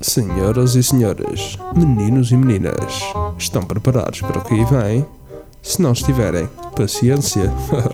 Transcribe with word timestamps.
Senhoras 0.00 0.74
e 0.76 0.82
senhores, 0.82 1.58
meninos 1.74 2.30
e 2.30 2.36
meninas, 2.36 3.02
estão 3.38 3.62
preparados 3.62 4.20
para 4.20 4.38
o 4.38 4.44
que 4.44 4.54
aí 4.54 4.64
vem? 4.64 5.06
Se 5.62 5.82
não 5.82 5.92
estiverem, 5.92 6.48
paciência. 6.76 7.52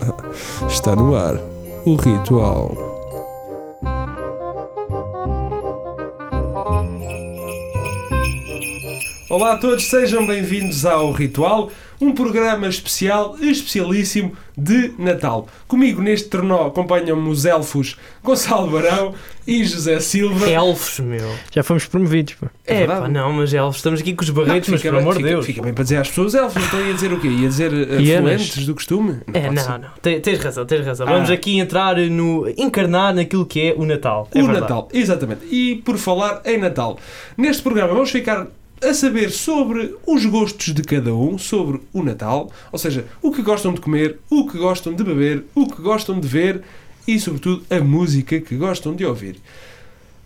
Está 0.69 0.95
no 0.95 1.15
ar 1.15 1.39
o 1.85 1.95
ritual. 1.95 2.87
Olá 9.29 9.53
a 9.53 9.57
todos, 9.57 9.89
sejam 9.89 10.25
bem-vindos 10.25 10.85
ao 10.85 11.11
Ritual, 11.11 11.69
um 11.99 12.11
programa 12.11 12.67
especial, 12.67 13.35
especialíssimo 13.41 14.33
de 14.57 14.91
Natal. 14.97 15.47
Comigo 15.67 16.01
neste 16.01 16.29
trenó 16.29 16.67
acompanham-me 16.67 17.29
os 17.29 17.45
elfos 17.45 17.95
Gonçalo 18.23 18.69
Barão 18.71 19.13
e 19.45 19.63
José 19.63 19.99
Silva. 19.99 20.49
Elfos, 20.49 20.99
meu. 20.99 21.29
Já 21.51 21.63
fomos 21.63 21.85
promovidos, 21.85 22.33
pá. 22.35 22.47
É, 22.65 22.79
verdade. 22.79 23.01
pá, 23.01 23.07
não, 23.07 23.31
mas 23.33 23.53
elfos, 23.53 23.77
estamos 23.77 24.01
aqui 24.01 24.13
com 24.13 24.23
os 24.23 24.29
barretos, 24.29 24.69
mas 24.69 24.81
fica 24.81 24.91
pelo 24.93 25.01
bem- 25.03 25.11
amor 25.11 25.17
de 25.17 25.29
Deus. 25.29 25.45
Fica 25.45 25.61
bem 25.61 25.73
para 25.73 25.83
dizer 25.83 25.97
às 25.97 26.07
pessoas 26.09 26.33
elfos, 26.35 26.63
então 26.65 26.81
ia 26.85 26.93
dizer 26.93 27.13
o 27.13 27.19
quê? 27.19 27.27
Ia 27.27 27.47
dizer 27.47 27.71
uh, 27.73 27.99
Hienas. 28.01 28.23
fluentes 28.23 28.65
do 28.65 28.73
costume? 28.75 29.17
É, 29.33 29.41
pode 29.47 29.61
ser. 29.61 29.69
não, 29.69 29.77
não. 29.79 29.89
Te- 30.01 30.19
Tens 30.19 30.39
razão, 30.39 30.65
tens 30.65 30.85
razão. 30.85 31.07
Ah. 31.07 31.11
Vamos 31.11 31.29
aqui 31.29 31.59
entrar 31.59 31.95
no. 31.97 32.47
encarnar 32.57 33.13
naquilo 33.13 33.45
que 33.45 33.61
é 33.61 33.73
o 33.77 33.85
Natal. 33.85 34.27
É 34.33 34.39
O 34.39 34.45
verdade. 34.45 34.61
Natal, 34.61 34.89
exatamente. 34.93 35.45
E 35.49 35.75
por 35.85 35.97
falar 35.97 36.41
em 36.45 36.57
Natal, 36.57 36.97
neste 37.37 37.61
programa 37.63 37.93
vamos 37.93 38.11
ficar 38.11 38.47
a 38.81 38.93
saber 38.93 39.31
sobre 39.31 39.95
os 40.05 40.25
gostos 40.25 40.73
de 40.73 40.81
cada 40.83 41.13
um, 41.13 41.37
sobre 41.37 41.81
o 41.93 42.03
Natal, 42.03 42.51
ou 42.71 42.77
seja, 42.77 43.05
o 43.21 43.31
que 43.31 43.41
gostam 43.41 43.73
de 43.73 43.81
comer, 43.81 44.17
o 44.29 44.47
que 44.47 44.57
gostam 44.57 44.93
de 44.93 45.03
beber, 45.03 45.43
o 45.55 45.67
que 45.67 45.81
gostam 45.81 46.19
de 46.19 46.27
ver 46.27 46.61
e, 47.07 47.19
sobretudo, 47.19 47.63
a 47.69 47.79
música 47.79 48.39
que 48.39 48.55
gostam 48.55 48.93
de 48.95 49.05
ouvir. 49.05 49.37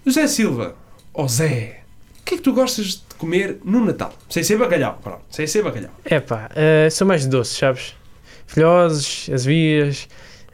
José 0.05 0.27
Silva, 0.27 0.75
ó 1.13 1.27
Zé, 1.27 1.81
o 2.19 2.23
que 2.25 2.33
é 2.35 2.37
que 2.37 2.43
tu 2.43 2.53
gostas 2.53 2.85
de 3.07 3.15
comer 3.17 3.57
no 3.63 3.83
Natal? 3.85 4.13
Sem 4.29 4.43
ser 4.43 4.57
bacalhau, 4.57 4.99
pronto, 5.01 5.21
sem 5.29 5.45
ser 5.47 5.63
bacalhau. 5.63 5.91
É 6.05 6.19
pá, 6.19 6.49
eh, 6.55 6.89
são 6.89 7.07
mais 7.07 7.25
doces, 7.27 7.57
sabes? 7.57 7.95
Filhoses, 8.47 9.29
azevias. 9.33 10.07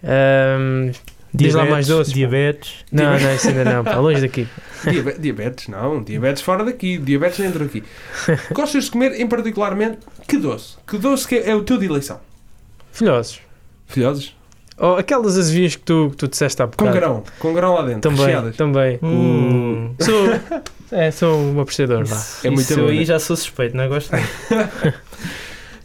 ehm, 0.04 0.92
Diz 1.34 1.54
lá 1.54 1.66
mais 1.66 1.88
doces. 1.88 2.14
Diabetes. 2.14 2.86
não, 2.92 3.20
não, 3.20 3.36
isso 3.36 3.48
ainda 3.50 3.64
não, 3.66 3.84
pá, 3.84 3.95
longe 3.98 4.22
daqui. 4.22 4.48
Diabe- 4.83 5.17
diabetes, 5.20 5.67
não, 5.67 6.03
diabetes 6.03 6.42
fora 6.42 6.64
daqui, 6.64 6.97
diabetes 6.97 7.39
dentro 7.39 7.64
daqui. 7.66 7.83
Gostas 8.53 8.86
de 8.86 8.92
comer, 8.92 9.20
em 9.20 9.28
particularmente, 9.28 10.00
que 10.28 10.38
doce? 10.38 10.75
Que 10.88 10.97
doce 10.97 11.28
que 11.28 11.36
é 11.36 11.56
o 11.56 11.64
teu 11.64 11.78
de 11.78 11.86
eleição? 11.86 12.20
Filhosos. 12.92 13.39
Filhoses? 13.88 14.36
Ou 14.78 14.95
aquelas 14.98 15.38
azevias 15.38 15.75
que 15.75 15.81
tu, 15.83 16.09
que 16.11 16.17
tu 16.17 16.28
disseste 16.28 16.61
há 16.61 16.67
Com 16.67 16.72
bocado. 16.86 16.95
grão, 16.95 17.23
com 17.39 17.53
grão 17.53 17.73
lá 17.73 17.81
dentro, 17.81 18.02
Também, 18.11 18.25
recheadas. 18.25 18.55
também. 18.55 19.00
Hum. 19.02 19.95
Sou, 20.00 20.28
é, 20.92 21.09
sou 21.09 21.36
um 21.36 21.59
apreciador, 21.59 22.05
vá. 22.05 22.22
É 22.44 22.50
muito 22.52 22.61
Isso 22.72 22.80
aí 22.86 23.00
né? 23.00 23.05
já 23.05 23.17
sou 23.20 23.36
suspeito, 23.36 23.75
não 23.75 23.83
é? 23.86 23.88
gosto. 23.88 24.11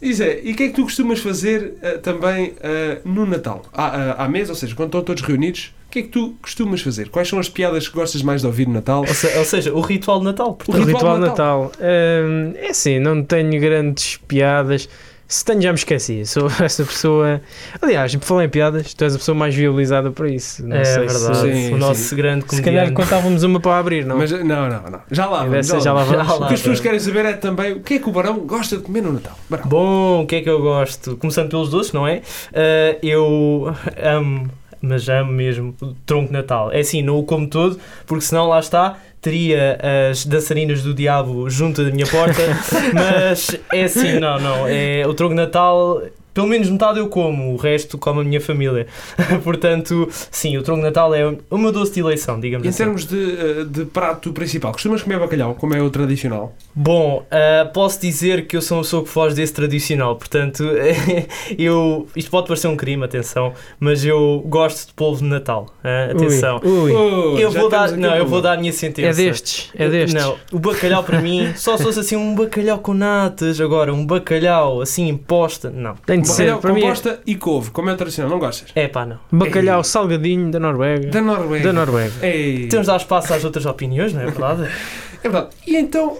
E 0.01 0.13
Zé, 0.13 0.41
e 0.43 0.51
o 0.51 0.55
que 0.55 0.63
é 0.63 0.67
que 0.69 0.73
tu 0.75 0.83
costumas 0.83 1.19
fazer 1.19 1.73
eh, 1.81 1.97
também 1.97 2.53
eh, 2.61 2.99
no 3.03 3.25
Natal? 3.25 3.63
À, 3.73 3.85
à, 3.87 4.25
à 4.25 4.29
mesa, 4.29 4.51
ou 4.51 4.55
seja, 4.55 4.75
quando 4.75 4.89
estão 4.89 5.01
todos 5.01 5.23
reunidos, 5.23 5.73
que 5.93 5.99
é 5.99 6.01
que 6.03 6.09
tu 6.09 6.35
costumas 6.41 6.81
fazer? 6.81 7.09
Quais 7.09 7.27
são 7.29 7.39
as 7.39 7.47
piadas 7.49 7.87
que 7.87 7.93
gostas 7.95 8.21
mais 8.21 8.41
de 8.41 8.47
ouvir 8.47 8.67
no 8.67 8.73
Natal? 8.73 9.01
Ou, 9.01 9.13
se- 9.13 9.37
ou 9.37 9.45
seja, 9.45 9.73
o 9.73 9.81
ritual 9.81 10.19
de 10.19 10.25
Natal. 10.25 10.49
O 10.49 10.53
portanto. 10.55 10.83
O 10.83 10.85
ritual 10.85 10.95
ritual, 10.95 11.15
de 11.17 11.21
de 11.23 11.27
Natal. 11.29 11.71
ehm, 11.79 12.53
é 12.57 12.69
assim, 12.69 12.99
não 12.99 13.23
tenho 13.23 13.59
grandes 13.61 14.17
piadas. 14.27 14.89
Se 15.25 15.43
tenho, 15.43 15.61
já 15.61 15.69
me 15.71 15.77
esqueci. 15.77 16.25
Sou 16.25 16.47
essa 16.61 16.83
pessoa. 16.83 17.41
Aliás, 17.81 18.13
por 18.15 18.23
falar 18.25 18.45
em 18.45 18.49
piadas, 18.49 18.93
tu 18.93 19.03
és 19.03 19.15
a 19.15 19.17
pessoa 19.17 19.33
mais 19.35 19.55
viabilizada 19.55 20.11
para 20.11 20.29
isso. 20.29 20.63
Não 20.67 20.75
É 20.75 20.83
sei 20.83 21.07
verdade. 21.07 21.35
Se, 21.37 21.53
Sim, 21.53 21.73
o 21.73 21.77
nosso 21.77 22.01
sim. 22.01 22.15
grande 22.15 22.45
se 22.47 22.61
calhar 22.61 22.85
comediante. 22.85 22.93
contávamos 22.93 23.41
uma 23.43 23.59
para 23.59 23.77
abrir, 23.79 24.05
não? 24.05 24.17
Mas, 24.17 24.31
não, 24.31 24.43
não, 24.69 24.83
não. 24.91 24.99
Já 25.09 25.25
lá 25.25 25.43
vamos. 25.45 25.65
Já 25.67 25.79
já 25.79 25.93
lá 25.93 26.03
lá 26.03 26.05
vamos. 26.23 26.27
Já 26.27 26.35
O 26.35 26.47
que 26.49 26.53
as 26.53 26.59
pessoas 26.59 26.79
querem 26.81 26.99
saber 26.99 27.25
é 27.25 27.33
também 27.33 27.71
o 27.73 27.79
que 27.81 27.95
é 27.95 27.99
que 27.99 28.07
o 28.09 28.11
Barão 28.11 28.39
gosta 28.39 28.77
de 28.77 28.83
comer 28.83 29.01
no 29.01 29.13
Natal. 29.13 29.37
Barão. 29.49 29.65
Bom, 29.67 30.21
o 30.23 30.27
que 30.27 30.35
é 30.35 30.41
que 30.41 30.49
eu 30.49 30.61
gosto? 30.61 31.17
Começando 31.17 31.49
pelos 31.49 31.69
doces, 31.69 31.93
não 31.93 32.05
é? 32.07 32.21
Ah, 32.53 32.97
eu 33.01 33.73
amo, 34.03 34.49
mas 34.83 35.07
amo 35.07 35.31
mesmo, 35.31 35.73
o 35.81 35.93
tronco 36.05 36.27
de 36.27 36.33
Natal. 36.33 36.71
É 36.71 36.81
assim, 36.81 37.01
não 37.01 37.17
o 37.17 37.23
como 37.23 37.47
todo, 37.47 37.79
porque 38.05 38.25
senão 38.25 38.47
lá 38.49 38.59
está, 38.59 38.99
teria 39.21 39.79
as 40.11 40.25
dançarinas 40.25 40.83
do 40.83 40.93
diabo 40.93 41.49
junto 41.49 41.85
da 41.85 41.89
minha 41.89 42.05
porta, 42.05 42.41
mas 42.93 43.57
é 43.71 43.85
assim, 43.85 44.19
não, 44.19 44.37
não. 44.39 44.67
É, 44.67 45.07
o 45.07 45.13
tronco 45.13 45.33
de 45.33 45.41
Natal. 45.41 46.01
Pelo 46.33 46.47
menos 46.47 46.69
metade 46.69 46.99
eu 46.99 47.07
como, 47.07 47.53
o 47.53 47.57
resto 47.57 47.97
come 47.97 48.21
a 48.21 48.23
minha 48.23 48.41
família. 48.41 48.87
Portanto, 49.43 50.07
sim, 50.31 50.57
o 50.57 50.63
tronco 50.63 50.79
de 50.81 50.87
Natal 50.87 51.13
é 51.13 51.35
o 51.49 51.57
meu 51.57 51.71
doce 51.71 51.93
de 51.93 51.99
eleição, 51.99 52.39
digamos 52.39 52.65
Em 52.65 52.69
assim. 52.69 52.77
termos 52.79 53.05
de, 53.05 53.15
eh, 53.37 53.65
de 53.69 53.85
prato 53.85 54.31
principal, 54.33 54.71
costumas 54.71 55.01
comer 55.03 55.19
bacalhau, 55.19 55.53
como 55.55 55.75
é 55.75 55.81
o 55.81 55.89
tradicional? 55.89 56.55
Bom, 56.73 57.25
ah, 57.29 57.69
posso 57.73 57.99
dizer 58.01 58.47
que 58.47 58.57
eu 58.57 58.61
sou 58.61 58.77
uma 58.77 58.83
pessoa 58.83 59.03
que 59.03 59.09
foge 59.09 59.35
desse 59.35 59.53
tradicional, 59.53 60.15
portanto, 60.15 60.63
eu, 61.57 62.07
isto 62.15 62.31
pode 62.31 62.47
parecer 62.47 62.67
um 62.67 62.75
crime, 62.75 63.03
atenção, 63.03 63.53
mas 63.79 64.03
eu 64.03 64.43
gosto 64.47 64.87
de 64.87 64.93
polvo 64.93 65.21
de 65.21 65.27
Natal. 65.29 65.67
ah, 65.83 66.09
atenção. 66.11 66.59
Ui, 66.63 66.91
ui. 66.91 67.43
Eu 67.43 67.51
vou 67.51 67.69
dar, 67.69 67.91
não, 67.91 68.15
eu 68.15 68.25
vou 68.25 68.41
dar 68.41 68.53
a 68.53 68.57
minha 68.57 68.73
sentença. 68.73 69.09
É 69.21 69.25
destes, 69.25 69.69
é 69.75 69.89
destes. 69.89 70.13
Não, 70.13 70.35
o 70.51 70.59
bacalhau 70.59 71.03
para 71.03 71.21
mim, 71.21 71.53
só 71.55 71.77
se 71.77 71.83
fosse 71.83 71.99
assim 71.99 72.15
um 72.15 72.33
bacalhau 72.35 72.79
com 72.79 72.93
natas, 72.93 73.59
agora 73.61 73.93
um 73.93 74.05
bacalhau 74.05 74.81
assim 74.81 75.07
imposta, 75.07 75.69
não. 75.69 75.95
Tem 76.05 76.22
de 76.23 76.29
ser. 76.29 76.43
Bacalhau 76.43 76.59
Para 76.59 76.73
mim, 76.73 76.79
é 76.79 76.83
composta 76.83 77.19
e 77.25 77.35
couve, 77.35 77.71
como 77.71 77.89
é 77.89 77.93
o 77.93 77.97
tradicional, 77.97 78.31
não 78.31 78.39
gostas? 78.39 78.71
É 78.75 78.87
pá, 78.87 79.05
não. 79.05 79.19
bacalhau 79.31 79.79
Ei. 79.79 79.83
salgadinho 79.83 80.51
da 80.51 80.59
Noruega. 80.59 81.09
Da 81.09 81.21
Noruega. 81.21 81.63
Da 81.63 81.73
Noruega. 81.73 82.13
Ei. 82.21 82.67
Temos 82.67 82.87
de 82.87 82.91
dar 82.91 82.97
espaço 82.97 83.33
às 83.33 83.43
outras 83.43 83.65
opiniões, 83.65 84.13
não 84.13 84.21
é 84.21 84.25
verdade? 84.25 84.63
É 85.23 85.29
verdade. 85.29 85.55
E 85.65 85.77
então, 85.77 86.17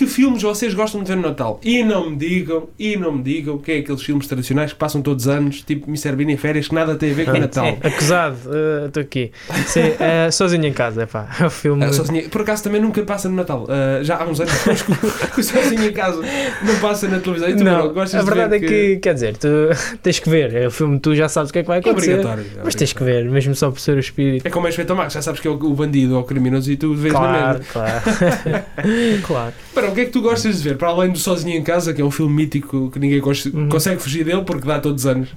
que 0.00 0.06
filmes 0.06 0.42
vocês 0.42 0.72
gostam 0.72 1.02
de 1.02 1.08
ver 1.10 1.16
no 1.16 1.22
Natal? 1.28 1.60
E 1.62 1.82
não 1.84 2.08
me 2.08 2.16
digam, 2.16 2.68
e 2.78 2.96
não 2.96 3.12
me 3.12 3.22
digam 3.22 3.58
que 3.58 3.70
é 3.70 3.78
aqueles 3.80 4.00
filmes 4.02 4.26
tradicionais 4.26 4.72
que 4.72 4.78
passam 4.78 5.02
todos 5.02 5.26
os 5.26 5.28
anos, 5.30 5.60
tipo 5.60 5.86
Mr. 5.90 6.12
Bean 6.16 6.30
em 6.32 6.38
férias, 6.38 6.68
que 6.68 6.74
nada 6.74 6.94
tem 6.94 7.10
a 7.10 7.14
ver 7.14 7.26
com 7.26 7.32
o 7.32 7.38
Natal. 7.40 7.76
Acusado, 7.82 8.36
eh, 8.50 8.86
estou 8.86 9.02
aqui. 9.02 9.30
Sim, 9.66 9.80
eh, 10.00 10.30
sozinho 10.32 10.64
em 10.64 10.72
casa, 10.72 11.02
é 11.02 11.06
pá. 11.06 11.28
É 11.38 11.44
o 11.44 11.50
filme. 11.50 11.84
Ah, 11.84 11.92
sozinho- 11.92 12.30
por 12.30 12.40
acaso 12.40 12.62
também 12.64 12.80
nunca 12.80 13.02
passa 13.02 13.28
no 13.28 13.36
Natal. 13.36 13.66
Ah, 13.68 14.02
já 14.02 14.16
há 14.16 14.24
uns 14.26 14.40
anos 14.40 14.52
que 14.54 14.70
que 15.36 15.42
sozinho 15.42 15.84
em 15.84 15.92
casa 15.92 16.22
não 16.64 16.76
passa 16.80 17.06
na 17.06 17.18
televisão. 17.20 17.50
E 17.50 17.56
tu, 17.56 17.62
Não, 17.64 17.78
Bruno, 17.80 17.94
gostas 17.94 18.20
a 18.20 18.24
de 18.24 18.30
verdade 18.30 18.56
é 18.56 18.58
ver 18.58 18.66
que, 18.68 18.96
quer 19.00 19.12
dizer, 19.12 19.36
tu 19.36 19.48
tens 20.02 20.18
que 20.18 20.30
ver. 20.30 20.54
É 20.54 20.66
o 20.66 20.70
filme, 20.70 20.98
tu 20.98 21.14
já 21.14 21.28
sabes 21.28 21.50
o 21.50 21.52
que 21.52 21.58
é 21.58 21.62
que 21.62 21.68
vai 21.68 21.76
É 21.76 21.80
acontecer. 21.80 22.12
obrigatório. 22.14 22.44
é 22.58 22.60
Mas 22.64 22.74
tens 22.74 22.94
que 22.94 23.04
ver, 23.04 23.28
mesmo 23.30 23.54
só 23.54 23.70
por 23.70 23.78
ser 23.80 23.96
o 23.98 24.00
espírito. 24.00 24.46
É 24.46 24.50
como 24.50 24.66
és 24.66 24.74
feito 24.74 24.90
ao 24.90 24.96
Max, 24.96 25.12
já 25.12 25.20
sabes 25.20 25.40
que 25.40 25.46
é 25.46 25.50
o, 25.50 25.56
bandido 25.74 26.14
ou 26.14 26.22
o 26.22 26.24
criminoso 26.24 26.72
e 26.72 26.76
tu 26.78 26.94
vês 26.94 27.12
na 27.12 27.20
Claro, 27.20 27.58
mesma. 27.58 27.64
claro. 27.72 28.02
claro. 29.26 29.52
Para, 29.74 29.89
o 29.90 29.94
que 29.94 30.00
é 30.02 30.04
que 30.06 30.10
tu 30.10 30.20
gostas 30.22 30.58
de 30.62 30.68
ver? 30.68 30.76
Para 30.78 30.88
além 30.88 31.10
do 31.10 31.18
Sozinho 31.18 31.56
em 31.58 31.62
Casa, 31.62 31.92
que 31.92 32.00
é 32.00 32.04
um 32.04 32.10
filme 32.10 32.34
mítico 32.34 32.90
que 32.90 32.98
ninguém 32.98 33.20
Uhum. 33.20 33.68
consegue 33.68 34.00
fugir 34.02 34.24
dele 34.24 34.42
porque 34.42 34.66
dá 34.66 34.78
todos 34.80 35.04
os 35.04 35.06
anos. 35.10 35.28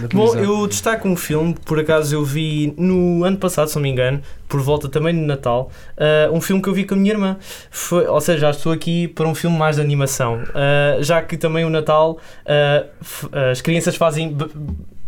na 0.00 0.08
Bom, 0.12 0.34
eu 0.36 0.66
destaco 0.66 1.08
um 1.08 1.16
filme 1.16 1.54
que 1.54 1.60
por 1.62 1.78
acaso 1.78 2.14
eu 2.14 2.24
vi 2.24 2.72
no 2.76 3.24
ano 3.24 3.36
passado, 3.38 3.68
se 3.68 3.74
não 3.76 3.82
me 3.82 3.88
engano, 3.90 4.20
por 4.48 4.60
volta 4.60 4.88
também 4.88 5.14
de 5.14 5.20
Natal, 5.20 5.70
ah, 5.96 6.30
um 6.32 6.40
filme 6.40 6.62
que 6.62 6.68
eu 6.68 6.74
vi 6.74 6.84
com 6.84 6.94
a 6.94 6.98
minha 6.98 7.12
irmã. 7.12 7.36
Foi, 7.70 8.06
ou 8.06 8.20
seja, 8.20 8.38
já 8.40 8.50
estou 8.50 8.72
aqui 8.72 9.08
para 9.08 9.26
um 9.26 9.34
filme 9.34 9.56
mais 9.58 9.76
de 9.76 9.82
animação, 9.82 10.42
Ah, 10.54 10.98
já 11.00 11.20
que 11.22 11.36
também 11.36 11.64
o 11.64 11.70
Natal 11.70 12.18
ah, 12.46 12.84
f- 13.02 13.28
as 13.50 13.60
crianças 13.60 13.96
fazem. 13.96 14.36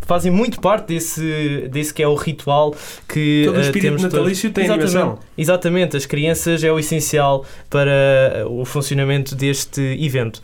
Fazem 0.06 0.30
muito 0.30 0.60
parte 0.60 0.86
desse, 0.86 1.68
desse 1.68 1.92
que 1.92 2.02
é 2.02 2.08
o 2.08 2.14
ritual 2.14 2.74
que 3.08 3.42
Todo 3.44 3.56
o 3.56 3.58
ah, 3.58 3.62
espírito 3.62 3.82
temos 3.82 4.02
todos. 4.02 4.14
natalício 4.14 4.50
tem 4.52 4.64
Exatamente. 4.64 4.96
animação. 4.96 5.18
Exatamente, 5.36 5.96
as 5.96 6.06
crianças 6.06 6.64
é 6.64 6.72
o 6.72 6.78
essencial 6.78 7.44
para 7.68 8.46
o 8.48 8.64
funcionamento 8.64 9.34
deste 9.34 9.80
evento, 10.00 10.40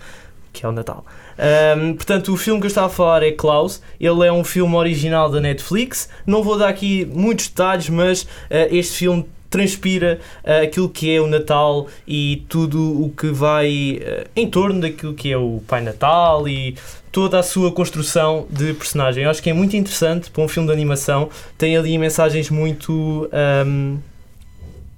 que 0.53 0.67
é 0.67 0.69
o 0.69 0.73
Natal. 0.73 1.07
Ahm, 1.39 1.95
portanto, 1.95 2.33
o 2.33 2.37
filme 2.37 2.61
que 2.61 2.67
eu 2.67 2.69
estava 2.69 2.89
a 2.89 2.91
falar 2.91 3.23
é 3.23 3.31
Klaus. 3.33 3.81
Ele 3.99 4.27
é 4.27 4.33
um 4.33 4.45
filme 4.45 4.75
original 4.75 5.31
da 5.31 5.41
Netflix. 5.41 6.09
Não 6.27 6.43
vou 6.43 6.59
dar 6.59 6.69
aqui 6.69 7.09
muitos 7.13 7.49
detalhes, 7.49 7.89
mas 7.89 8.27
ah, 8.51 8.67
este 8.71 8.99
filme 8.99 9.25
transpira 9.53 10.19
ah, 10.43 10.63
aquilo 10.63 10.89
que 10.89 11.15
é 11.15 11.21
o 11.21 11.27
Natal 11.29 11.87
e 12.09 12.45
tudo 12.49 13.05
o 13.05 13.11
que 13.11 13.29
vai 13.29 14.01
ah, 14.05 14.27
em 14.35 14.49
torno 14.49 14.81
daquilo 14.81 15.15
que 15.15 15.31
é 15.31 15.37
o 15.37 15.63
Pai 15.69 15.83
Natal 15.83 16.49
e 16.49 16.75
toda 17.13 17.39
a 17.39 17.43
sua 17.43 17.71
construção 17.71 18.47
de 18.51 18.73
personagem. 18.73 19.25
Eu 19.25 19.31
acho 19.31 19.43
que 19.43 19.51
é 19.51 19.53
muito 19.53 19.77
interessante 19.77 20.31
para 20.31 20.43
um 20.43 20.49
filme 20.49 20.67
de 20.67 20.73
animação. 20.73 21.29
Tem 21.59 21.77
ali 21.77 21.97
mensagens 21.99 22.49
muito. 22.49 23.29
ahm, 23.31 23.99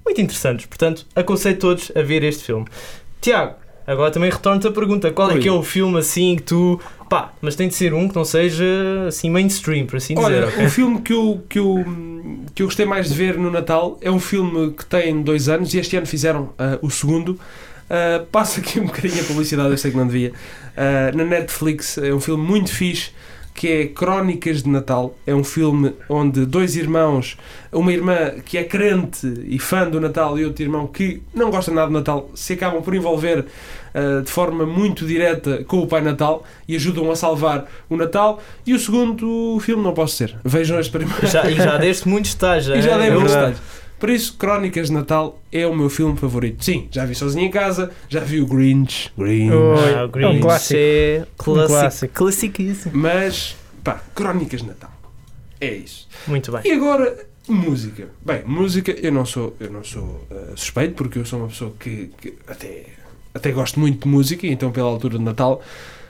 muito 0.05 0.21
interessantes. 0.21 0.65
Portanto, 0.65 1.05
aconselho 1.15 1.57
todos 1.57 1.91
a 1.93 2.01
ver 2.01 2.23
este 2.23 2.45
filme. 2.45 2.65
Tiago, 3.19 3.55
agora 3.85 4.11
também 4.11 4.29
retorno-te 4.29 4.67
a 4.67 4.71
pergunta: 4.71 5.11
qual 5.11 5.31
é 5.31 5.39
que 5.39 5.47
é 5.47 5.51
o 5.51 5.61
filme 5.61 5.99
assim 5.99 6.37
que 6.37 6.43
tu. 6.43 6.79
Pá, 7.09 7.33
mas 7.41 7.55
tem 7.55 7.67
de 7.67 7.75
ser 7.75 7.93
um 7.93 8.07
que 8.07 8.15
não 8.15 8.25
seja 8.25 8.65
assim 9.07 9.29
mainstream, 9.29 9.85
por 9.85 9.97
assim 9.97 10.15
Olha, 10.17 10.47
dizer. 10.47 10.65
o 10.65 10.69
filme 10.69 11.01
que 11.01 11.13
eu, 11.13 11.43
que, 11.47 11.59
eu, 11.59 11.85
que 12.53 12.61
eu 12.61 12.67
gostei 12.67 12.85
mais 12.85 13.09
de 13.09 13.15
ver 13.15 13.37
no 13.37 13.51
Natal 13.51 13.97
é 14.01 14.09
um 14.09 14.19
filme 14.19 14.71
que 14.71 14.85
tem 14.85 15.21
dois 15.21 15.47
anos 15.49 15.73
e 15.73 15.77
este 15.77 15.95
ano 15.95 16.05
fizeram 16.05 16.53
ah, 16.57 16.77
o 16.81 16.89
segundo. 16.89 17.39
Ah, 17.89 18.23
passo 18.31 18.59
aqui 18.59 18.79
um 18.79 18.87
bocadinho 18.87 19.21
a 19.21 19.25
publicidade, 19.25 19.69
eu 19.69 19.77
sei 19.77 19.91
que 19.91 19.97
não 19.97 20.07
devia. 20.07 20.33
Ah, 20.75 21.11
na 21.13 21.23
Netflix 21.23 21.97
é 21.97 22.13
um 22.13 22.19
filme 22.19 22.43
muito 22.45 22.71
fixe 22.71 23.11
que 23.55 23.67
é 23.71 23.87
Crónicas 23.87 24.61
de 24.63 24.69
Natal. 24.69 25.15
É 25.25 25.33
um 25.33 25.43
filme 25.43 25.93
onde 26.09 26.45
dois 26.45 26.75
irmãos, 26.75 27.37
uma 27.71 27.91
irmã 27.93 28.31
que 28.45 28.57
é 28.57 28.65
crente 28.65 29.25
e 29.47 29.57
fã 29.57 29.89
do 29.89 29.99
Natal 30.01 30.37
e 30.37 30.43
outro 30.45 30.61
irmão 30.61 30.85
que 30.87 31.23
não 31.33 31.49
gosta 31.49 31.71
nada 31.71 31.87
do 31.87 31.93
Natal, 31.93 32.29
se 32.35 32.51
acabam 32.53 32.81
por 32.83 32.93
envolver 32.93 33.39
uh, 33.39 34.21
de 34.21 34.29
forma 34.29 34.65
muito 34.65 35.05
direta 35.07 35.63
com 35.63 35.79
o 35.79 35.87
Pai 35.87 36.01
Natal 36.01 36.43
e 36.67 36.75
ajudam 36.75 37.09
a 37.09 37.15
salvar 37.15 37.65
o 37.89 37.95
Natal. 37.95 38.43
E 38.67 38.73
o 38.73 38.79
segundo 38.79 39.57
filme 39.61 39.81
não 39.81 39.93
posso 39.93 40.17
ser. 40.17 40.35
Vejam 40.43 40.77
este 40.77 40.91
primeiro. 40.91 41.25
Já, 41.25 41.49
e 41.49 41.55
já 41.55 41.77
deste 41.77 42.09
muitos 42.09 42.33
detalhes. 42.35 42.67
E 42.67 42.81
já 42.81 42.91
é? 42.91 42.97
dei 42.99 43.07
Eu- 43.09 43.13
muitos 43.13 43.33
detalhes. 43.33 43.57
Por 43.99 44.09
isso, 44.09 44.35
Crónicas 44.37 44.87
de 44.87 44.93
Natal 44.93 45.39
é 45.51 45.65
o 45.65 45.73
meu 45.75 45.89
filme 45.89 46.17
favorito. 46.17 46.63
Sim, 46.63 46.87
já 46.91 47.05
vi 47.05 47.15
sozinho 47.15 47.45
em 47.45 47.51
casa, 47.51 47.91
já 48.09 48.19
vi 48.19 48.41
o 48.41 48.45
Grinch. 48.45 49.11
Grinch. 49.17 49.51
Oh. 49.53 49.73
Ah, 49.73 50.01
o 50.13 50.19
É 50.19 50.27
um 50.27 50.31
Grinch 50.31 50.41
clássico. 50.41 50.79
é 50.79 51.25
clássico. 51.37 51.67
clássico. 51.73 52.13
Classiquíssimo. 52.13 52.97
Mas, 52.97 53.55
pá, 53.83 54.01
Crónicas 54.13 54.61
de 54.61 54.67
Natal. 54.67 54.91
É 55.61 55.73
isso. 55.73 56.07
Muito 56.27 56.51
bem. 56.51 56.61
E 56.65 56.71
agora, 56.73 57.25
música. 57.47 58.09
Bem, 58.23 58.43
música, 58.45 58.91
eu 58.91 59.11
não 59.11 59.25
sou, 59.25 59.55
eu 59.59 59.71
não 59.71 59.83
sou 59.83 60.27
eh, 60.29 60.53
suspeito, 60.55 60.93
porque 60.95 61.17
eu 61.19 61.25
sou 61.25 61.39
uma 61.39 61.47
pessoa 61.47 61.73
que, 61.79 62.11
que 62.21 62.33
até, 62.47 62.83
até 63.33 63.51
gosto 63.51 63.79
muito 63.79 64.03
de 64.03 64.07
música, 64.09 64.45
então 64.45 64.71
pela 64.71 64.89
altura 64.89 65.17
de 65.17 65.23
Natal. 65.23 65.61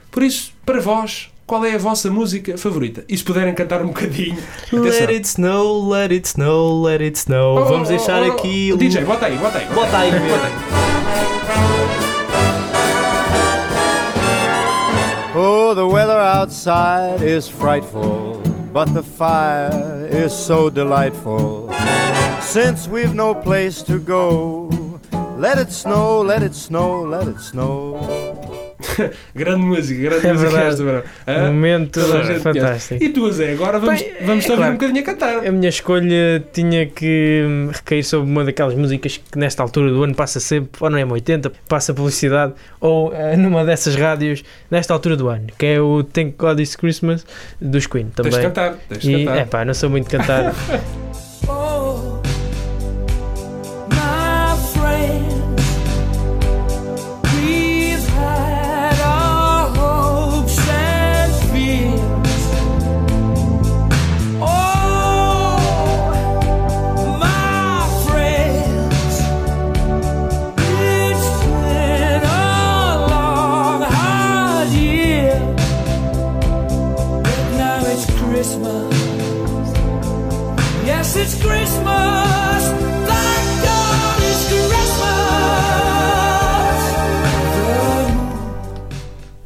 Por 0.10 0.24
isso, 0.24 0.52
para 0.66 0.80
vós, 0.82 1.30
qual 1.46 1.64
é 1.64 1.76
a 1.76 1.78
vossa 1.78 2.10
música 2.10 2.58
favorita? 2.58 3.04
E 3.08 3.18
se 3.18 3.24
puderem 3.24 3.54
cantar 3.54 3.82
um 3.84 3.88
bocadinho. 3.88 4.36
Let 4.72 5.04
atenção. 5.04 5.16
it 5.16 5.28
snow, 5.28 5.90
let 5.90 6.12
it 6.12 6.28
snow, 6.28 6.82
let 6.82 7.02
it 7.02 7.18
snow. 7.18 7.58
Oh, 7.58 7.66
Vamos 7.66 7.88
oh, 7.88 7.92
deixar 7.92 8.24
oh, 8.24 8.28
oh, 8.30 8.32
aqui. 8.32 8.70
oh, 8.72 8.76
o- 8.76 8.78
DJ, 8.78 9.04
bota 9.06 9.26
aí, 9.28 9.38
bota 9.38 9.58
aí. 9.60 9.66
Bota 9.68 9.98
aí, 9.98 10.12
bota 10.12 10.48
aí. 10.48 10.86
Oh, 15.38 15.74
the 15.76 15.86
weather 15.86 16.18
outside 16.18 17.22
is 17.22 17.48
frightful, 17.48 18.42
but 18.72 18.86
the 18.94 19.04
fire 19.04 20.08
is 20.10 20.32
so 20.32 20.70
delightful. 20.70 21.70
Since 22.42 22.88
we've 22.88 23.14
no 23.14 23.36
place 23.36 23.84
to 23.84 24.00
go, 24.00 24.70
let 25.38 25.58
it 25.58 25.74
snow, 25.74 26.22
let 26.22 26.42
it 26.42 26.56
snow, 26.56 27.02
let 27.02 27.28
it 27.28 27.42
snow. 27.42 28.65
Grande 29.36 29.62
música, 29.66 30.02
grande 30.02 30.28
É 30.28 30.34
música 30.34 30.50
verdade. 30.50 30.70
esta, 30.74 30.84
verão. 30.84 31.04
Hã? 31.28 31.46
momento 31.48 32.00
gente 32.24 32.40
fantástico. 32.40 33.04
E 33.04 33.10
tu, 33.10 33.32
Zé, 33.32 33.52
agora 33.54 33.80
vamos, 33.80 34.02
Bem, 34.02 34.12
é 34.20 34.24
vamos 34.26 34.46
ouvir 34.46 34.56
claro. 34.58 34.72
um 34.72 34.76
bocadinho 34.78 35.00
a 35.02 35.04
cantar. 35.04 35.48
A 35.48 35.52
minha 35.52 35.70
escolha 35.70 36.44
tinha 36.54 36.86
que 36.86 37.44
recair 37.72 38.04
sobre 38.04 38.30
uma 38.30 38.44
daquelas 38.44 38.74
músicas 38.76 39.18
que 39.18 39.38
nesta 39.38 39.62
altura 39.64 39.90
do 39.92 40.04
ano 40.04 40.16
passa 40.16 40.40
sempre, 40.40 40.70
ou 40.80 40.90
no 40.90 40.98
M80, 40.98 41.52
passa 41.68 41.94
publicidade, 41.94 42.54
ou 42.80 43.14
eh, 43.14 43.36
numa 43.36 43.64
dessas 43.66 43.96
rádios 43.96 44.44
nesta 44.70 44.94
altura 44.94 45.16
do 45.16 45.28
ano, 45.30 45.48
que 45.58 45.66
é 45.66 45.82
o 45.82 46.04
Thank 46.04 46.36
God 46.38 46.60
It's 46.60 46.76
Christmas 46.76 47.26
dos 47.62 47.88
Queen 47.88 48.06
Tens 48.16 48.26
de 48.26 48.32
também. 48.32 48.42
cantar, 48.48 48.76
tens 48.90 49.02
de 49.02 49.12
E 49.14 49.26
cantar. 49.26 49.38
é 49.38 49.46
pá, 49.46 49.66
não 49.66 49.74
sou 49.74 49.90
muito 49.90 50.10
cantar. 50.10 50.54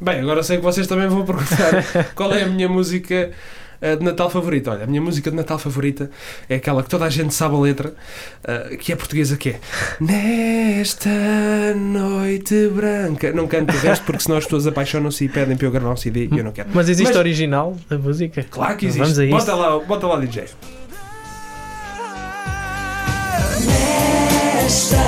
Bem, 0.02 0.22
agora 0.22 0.42
sei 0.44 0.58
que 0.58 0.64
vocês 0.64 0.88
também 0.88 1.08
vão 1.08 1.26
perguntar 1.26 1.84
qual 2.16 2.34
é 2.34 2.44
a 2.44 2.48
minha 2.48 2.70
música 2.70 3.32
eh, 3.82 3.96
de 3.98 4.04
Natal 4.04 4.30
favorita. 4.30 4.72
Olha, 4.72 4.86
a 4.86 4.88
minha 4.88 5.02
música 5.02 5.30
de 5.30 5.36
Natal 5.36 5.60
favorita 5.60 6.10
é 6.48 6.56
aquela 6.56 6.82
que 6.82 6.90
toda 6.90 7.04
a 7.06 7.10
gente 7.10 7.34
sabe 7.34 7.56
a 7.56 7.60
letra, 7.60 7.94
eh, 8.46 8.78
que 8.78 8.94
é 8.94 8.96
portuguesa, 8.96 9.36
que 9.36 9.50
é 9.50 9.60
Nesta 10.00 11.10
noite 11.76 12.70
branca. 12.70 13.34
Não 13.34 13.46
canto 13.46 13.74
o 13.76 13.78
resto 13.78 14.06
porque 14.06 14.24
senão 14.24 14.38
as 14.38 14.46
pessoas 14.46 14.68
apaixonam-se 14.68 15.26
e 15.26 15.30
pedem 15.30 15.58
para 15.58 15.68
eu 15.68 15.72
gravar 15.72 15.92
um 15.92 15.98
CD 15.98 16.30
e 16.32 16.38
eu 16.38 16.44
não 16.46 16.54
quero. 16.54 16.70
Mas 16.74 16.88
existe 16.88 17.10
Mas- 17.10 17.18
original 17.18 17.76
da 17.90 17.98
música? 17.98 18.46
Claro 18.50 18.78
que 18.78 18.86
existe. 18.86 19.02
Vamos 19.02 19.20
a 19.20 19.26
bota, 19.26 19.38
isto. 19.52 19.56
lá, 19.56 19.80
bota 19.80 20.08
lá, 20.08 20.20
DJ. 20.20 20.46
Nesta 23.66 25.06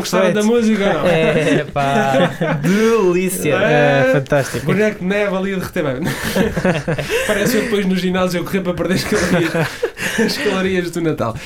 gostaram 0.00 0.32
da 0.32 0.42
música 0.42 0.84
ou 0.86 0.94
não? 0.94 1.06
É 1.06 1.64
pá, 1.72 2.30
delícia. 2.62 3.54
É 3.54 4.10
fantástico. 4.12 4.66
Boneco 4.66 4.98
de 4.98 5.04
neve 5.04 5.36
ali 5.36 5.54
a 5.54 5.56
derreter. 5.56 5.84
Bem, 5.84 6.02
Parece 7.26 7.56
eu 7.56 7.62
depois 7.62 7.86
no 7.86 7.96
ginásio 7.96 8.40
a 8.40 8.44
correr 8.44 8.60
para 8.60 8.74
perder 8.74 8.94
as 8.94 9.04
calorias, 9.04 9.52
as 10.26 10.36
calorias 10.38 10.90
do 10.90 11.00
Natal. 11.00 11.36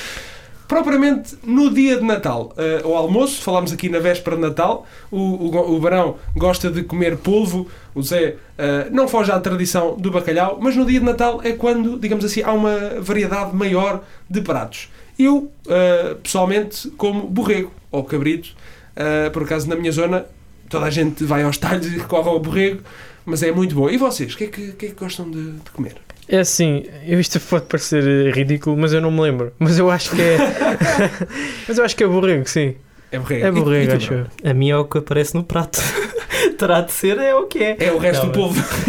Propriamente 0.67 1.37
no 1.43 1.71
dia 1.71 1.97
de 1.97 2.03
Natal, 2.03 2.53
eh, 2.57 2.81
ao 2.83 2.95
almoço, 2.95 3.41
falámos 3.41 3.71
aqui 3.71 3.87
na 3.87 3.99
véspera 3.99 4.35
de 4.35 4.41
Natal, 4.41 4.85
o, 5.11 5.17
o, 5.17 5.75
o 5.75 5.79
Barão 5.79 6.15
gosta 6.35 6.71
de 6.71 6.83
comer 6.83 7.17
polvo, 7.17 7.67
o 7.93 8.01
Zé 8.01 8.37
eh, 8.57 8.87
não 8.91 9.07
foge 9.07 9.31
à 9.31 9.39
tradição 9.39 9.95
do 9.95 10.09
bacalhau, 10.09 10.57
mas 10.59 10.75
no 10.75 10.85
dia 10.85 10.99
de 10.99 11.05
Natal 11.05 11.39
é 11.43 11.51
quando, 11.51 11.99
digamos 11.99 12.25
assim, 12.25 12.41
há 12.41 12.51
uma 12.51 12.99
variedade 12.99 13.55
maior 13.55 14.03
de 14.29 14.41
pratos. 14.41 14.89
Eu, 15.19 15.51
eh, 15.67 16.15
pessoalmente, 16.21 16.89
como 16.91 17.27
borrego 17.27 17.71
ou 17.91 18.03
cabrito, 18.03 18.55
eh, 18.95 19.29
por 19.29 19.43
acaso 19.43 19.69
na 19.69 19.75
minha 19.75 19.91
zona, 19.91 20.25
toda 20.69 20.85
a 20.85 20.89
gente 20.89 21.23
vai 21.23 21.43
aos 21.43 21.57
talhos 21.57 21.85
e 21.87 21.97
recorre 21.97 22.29
ao 22.29 22.39
borrego, 22.39 22.81
mas 23.25 23.43
é 23.43 23.51
muito 23.51 23.75
bom. 23.75 23.89
E 23.89 23.97
vocês, 23.97 24.33
o 24.33 24.37
que 24.37 24.45
é 24.45 24.47
que, 24.47 24.71
que, 24.73 24.85
é 24.87 24.89
que 24.89 24.95
gostam 24.95 25.29
de, 25.29 25.51
de 25.51 25.71
comer? 25.71 26.04
É 26.27 26.39
assim, 26.39 26.85
eu 27.05 27.19
isto 27.19 27.39
pode 27.39 27.65
parecer 27.65 28.03
eh, 28.03 28.31
ridículo, 28.31 28.75
mas 28.75 28.93
eu 28.93 28.99
não 29.01 29.11
me 29.11 29.21
lembro. 29.21 29.53
Mas 29.59 29.77
eu 29.77 29.89
acho 29.91 30.09
que 30.15 30.21
é. 30.21 30.37
mas 31.67 31.77
eu 31.77 31.85
acho 31.85 31.95
que 31.95 32.03
é 32.03 32.07
borrego, 32.07 32.47
sim. 32.49 32.75
É 33.11 33.19
borrego. 33.19 33.45
É 33.45 33.47
E- 33.47 33.49
e 33.49 33.51
borrego, 33.51 33.93
acho. 33.93 34.25
A 34.43 34.53
mim 34.53 34.69
é 34.71 34.77
o 34.77 34.85
que 34.85 34.97
aparece 34.97 35.35
no 35.35 35.43
prato. 35.43 35.79
Terá 36.57 36.81
de 36.81 36.91
ser, 36.91 37.17
é 37.17 37.35
o 37.35 37.45
que 37.47 37.59
é. 37.63 37.77
É 37.79 37.91
o 37.91 37.97
resto 37.97 38.25
Não, 38.25 38.31
do 38.31 38.39
povo. 38.39 38.55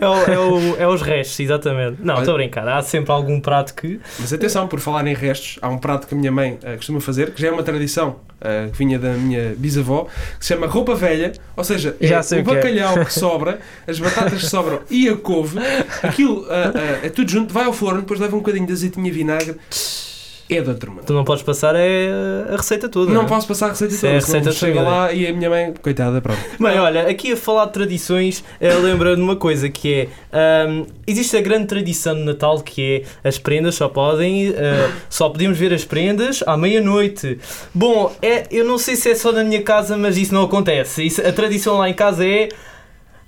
É, 0.00 0.08
o- 0.08 0.32
é 0.32 0.38
o- 0.38 0.76
é 0.82 0.88
os 0.88 1.02
restos, 1.02 1.38
exatamente. 1.40 1.98
Não, 2.00 2.18
estou 2.18 2.34
a 2.34 2.36
brincar. 2.36 2.66
Há 2.68 2.82
sempre 2.82 3.12
algum 3.12 3.40
prato 3.40 3.74
que. 3.74 4.00
Mas 4.18 4.32
atenção, 4.32 4.66
por 4.66 4.80
falar 4.80 5.06
em 5.06 5.14
restos, 5.14 5.58
há 5.62 5.68
um 5.68 5.78
prato 5.78 6.06
que 6.06 6.14
a 6.14 6.16
minha 6.16 6.32
mãe 6.32 6.58
eh, 6.62 6.76
costuma 6.76 7.00
fazer, 7.00 7.32
que 7.32 7.40
já 7.40 7.48
é 7.48 7.50
uma 7.50 7.62
tradição 7.62 8.16
eh, 8.40 8.68
que 8.72 8.78
vinha 8.78 8.98
da 8.98 9.12
minha 9.12 9.54
bisavó, 9.56 10.04
que 10.38 10.44
se 10.44 10.48
chama 10.54 10.66
roupa 10.66 10.94
velha, 10.94 11.32
ou 11.56 11.64
seja, 11.64 11.96
é 12.00 12.06
o 12.10 12.38
é. 12.38 12.42
bacalhau 12.42 13.04
que 13.04 13.12
sobra, 13.12 13.60
as 13.86 13.98
batatas 13.98 14.40
que 14.40 14.46
sobram 14.46 14.80
e 14.90 15.08
a 15.08 15.16
couve, 15.16 15.58
aquilo 16.02 16.46
ah, 16.50 16.72
é 17.02 17.08
tudo 17.08 17.30
junto, 17.30 17.52
vai 17.54 17.64
ao 17.64 17.72
forno, 17.72 18.00
depois 18.00 18.18
leva 18.18 18.34
um 18.34 18.40
bocadinho 18.40 18.66
de 18.66 18.72
azeitinho 18.72 19.06
e 19.06 19.10
vinagre, 19.10 19.56
é 20.56 20.62
da. 20.62 20.74
Tu 20.74 21.12
não 21.12 21.24
podes 21.24 21.42
passar 21.42 21.74
é 21.76 22.08
a 22.52 22.56
receita 22.56 22.88
toda. 22.88 23.12
Não 23.12 23.22
é? 23.22 23.26
posso 23.26 23.46
passar 23.46 23.66
a 23.66 23.68
receita 23.70 23.94
Isso 23.94 24.06
é 24.06 24.10
toda, 24.10 24.18
a 24.18 24.26
receita 24.26 24.52
chega 24.52 24.78
toda. 24.80 24.90
lá 24.90 25.12
e 25.12 25.26
a 25.26 25.32
minha 25.32 25.48
mãe, 25.50 25.74
coitada, 25.82 26.20
pronto. 26.20 26.38
Bem, 26.60 26.78
olha, 26.78 27.08
aqui 27.08 27.32
a 27.32 27.36
falar 27.36 27.66
de 27.66 27.72
tradições, 27.72 28.44
eh, 28.60 28.72
lembra-me 28.74 29.16
de 29.16 29.22
uma 29.22 29.36
coisa 29.36 29.68
que 29.68 29.94
é. 29.94 30.08
ahm, 30.32 30.84
existe 31.06 31.36
a 31.36 31.40
grande 31.40 31.66
tradição 31.66 32.14
de 32.14 32.22
Natal 32.22 32.60
que 32.60 33.04
é 33.24 33.28
as 33.28 33.38
prendas 33.38 33.74
só 33.74 33.88
podem. 33.88 34.48
eh, 34.56 34.90
só 35.08 35.28
podemos 35.28 35.58
ver 35.58 35.72
as 35.72 35.84
prendas 35.84 36.42
à 36.46 36.56
meia-noite. 36.56 37.38
Bom, 37.74 38.14
é, 38.22 38.44
eu 38.50 38.64
não 38.64 38.78
sei 38.78 38.96
se 38.96 39.10
é 39.10 39.14
só 39.14 39.32
na 39.32 39.44
minha 39.44 39.62
casa, 39.62 39.96
mas 39.96 40.16
isso 40.16 40.32
não 40.34 40.42
acontece. 40.44 41.04
Isso- 41.06 41.20
a 41.26 41.32
tradição 41.32 41.78
lá 41.78 41.88
em 41.88 41.94
casa 41.94 42.24
é. 42.26 42.48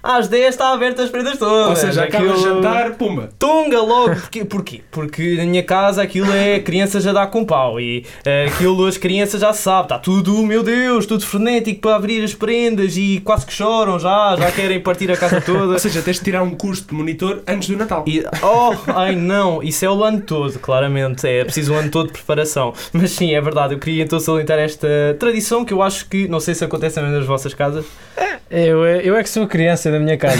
Às 0.06 0.28
10 0.28 0.50
está 0.50 0.70
aberta 0.74 1.02
as 1.02 1.08
prendas 1.08 1.38
todas. 1.38 1.68
Ou 1.70 1.76
seja, 1.76 2.04
acaba 2.04 2.24
de 2.26 2.30
Aquilo- 2.32 2.54
jantar, 2.56 2.90
pumba. 2.92 3.30
Tunga 3.38 3.80
logo! 3.80 4.14
Porquê? 4.16 4.44
Porquê? 4.44 4.80
Porque 4.90 5.36
na 5.36 5.44
minha 5.46 5.62
casa 5.62 6.02
aquilo 6.02 6.30
é 6.30 6.60
criança 6.60 7.00
já 7.00 7.10
dá 7.10 7.26
com 7.26 7.42
pau 7.42 7.80
e 7.80 8.04
eh, 8.24 8.44
aquilo 8.48 8.84
as 8.86 8.98
crianças 8.98 9.40
já 9.40 9.54
sabem, 9.54 9.84
está 9.84 9.98
tudo, 9.98 10.36
meu 10.44 10.62
Deus, 10.62 11.06
tudo 11.06 11.24
frenético 11.24 11.80
para 11.80 11.96
abrir 11.96 12.22
as 12.22 12.34
prendas 12.34 12.98
e 12.98 13.22
quase 13.24 13.46
que 13.46 13.52
choram 13.54 13.98
já, 13.98 14.36
já 14.38 14.52
querem 14.52 14.78
partir 14.78 15.10
a 15.10 15.16
casa 15.16 15.40
toda. 15.40 15.72
Ou 15.72 15.78
seja, 15.78 16.02
tens 16.02 16.18
de 16.18 16.24
tirar 16.24 16.42
um 16.42 16.50
curso 16.50 16.84
de 16.86 16.92
monitor 16.94 17.42
antes 17.48 17.68
do 17.70 17.76
Natal. 17.78 18.04
E, 18.06 18.22
oh, 18.42 18.74
ai 18.94 19.16
não, 19.16 19.62
isso 19.62 19.86
é 19.86 19.90
o 19.90 20.04
ano 20.04 20.20
todo, 20.20 20.58
claramente, 20.58 21.26
é 21.26 21.44
preciso 21.44 21.72
um 21.72 21.76
ano 21.78 21.90
todo 21.90 22.08
de 22.08 22.12
preparação. 22.12 22.74
Mas 22.92 23.12
sim, 23.12 23.34
é 23.34 23.40
verdade, 23.40 23.72
eu 23.74 23.78
queria 23.78 24.02
então 24.04 24.20
salientar 24.20 24.58
esta 24.58 24.86
tradição 25.18 25.64
que 25.64 25.72
eu 25.72 25.80
acho 25.80 26.06
que, 26.10 26.28
não 26.28 26.40
sei 26.40 26.54
se 26.54 26.62
acontece 26.62 26.96
também 26.96 27.10
nas 27.10 27.24
vossas 27.24 27.54
casas. 27.54 27.86
É- 28.18 28.33
eu 28.58 29.16
é 29.16 29.22
que 29.22 29.28
sou 29.28 29.42
a 29.44 29.46
criança 29.48 29.90
da 29.90 29.98
minha 29.98 30.16
casa. 30.16 30.38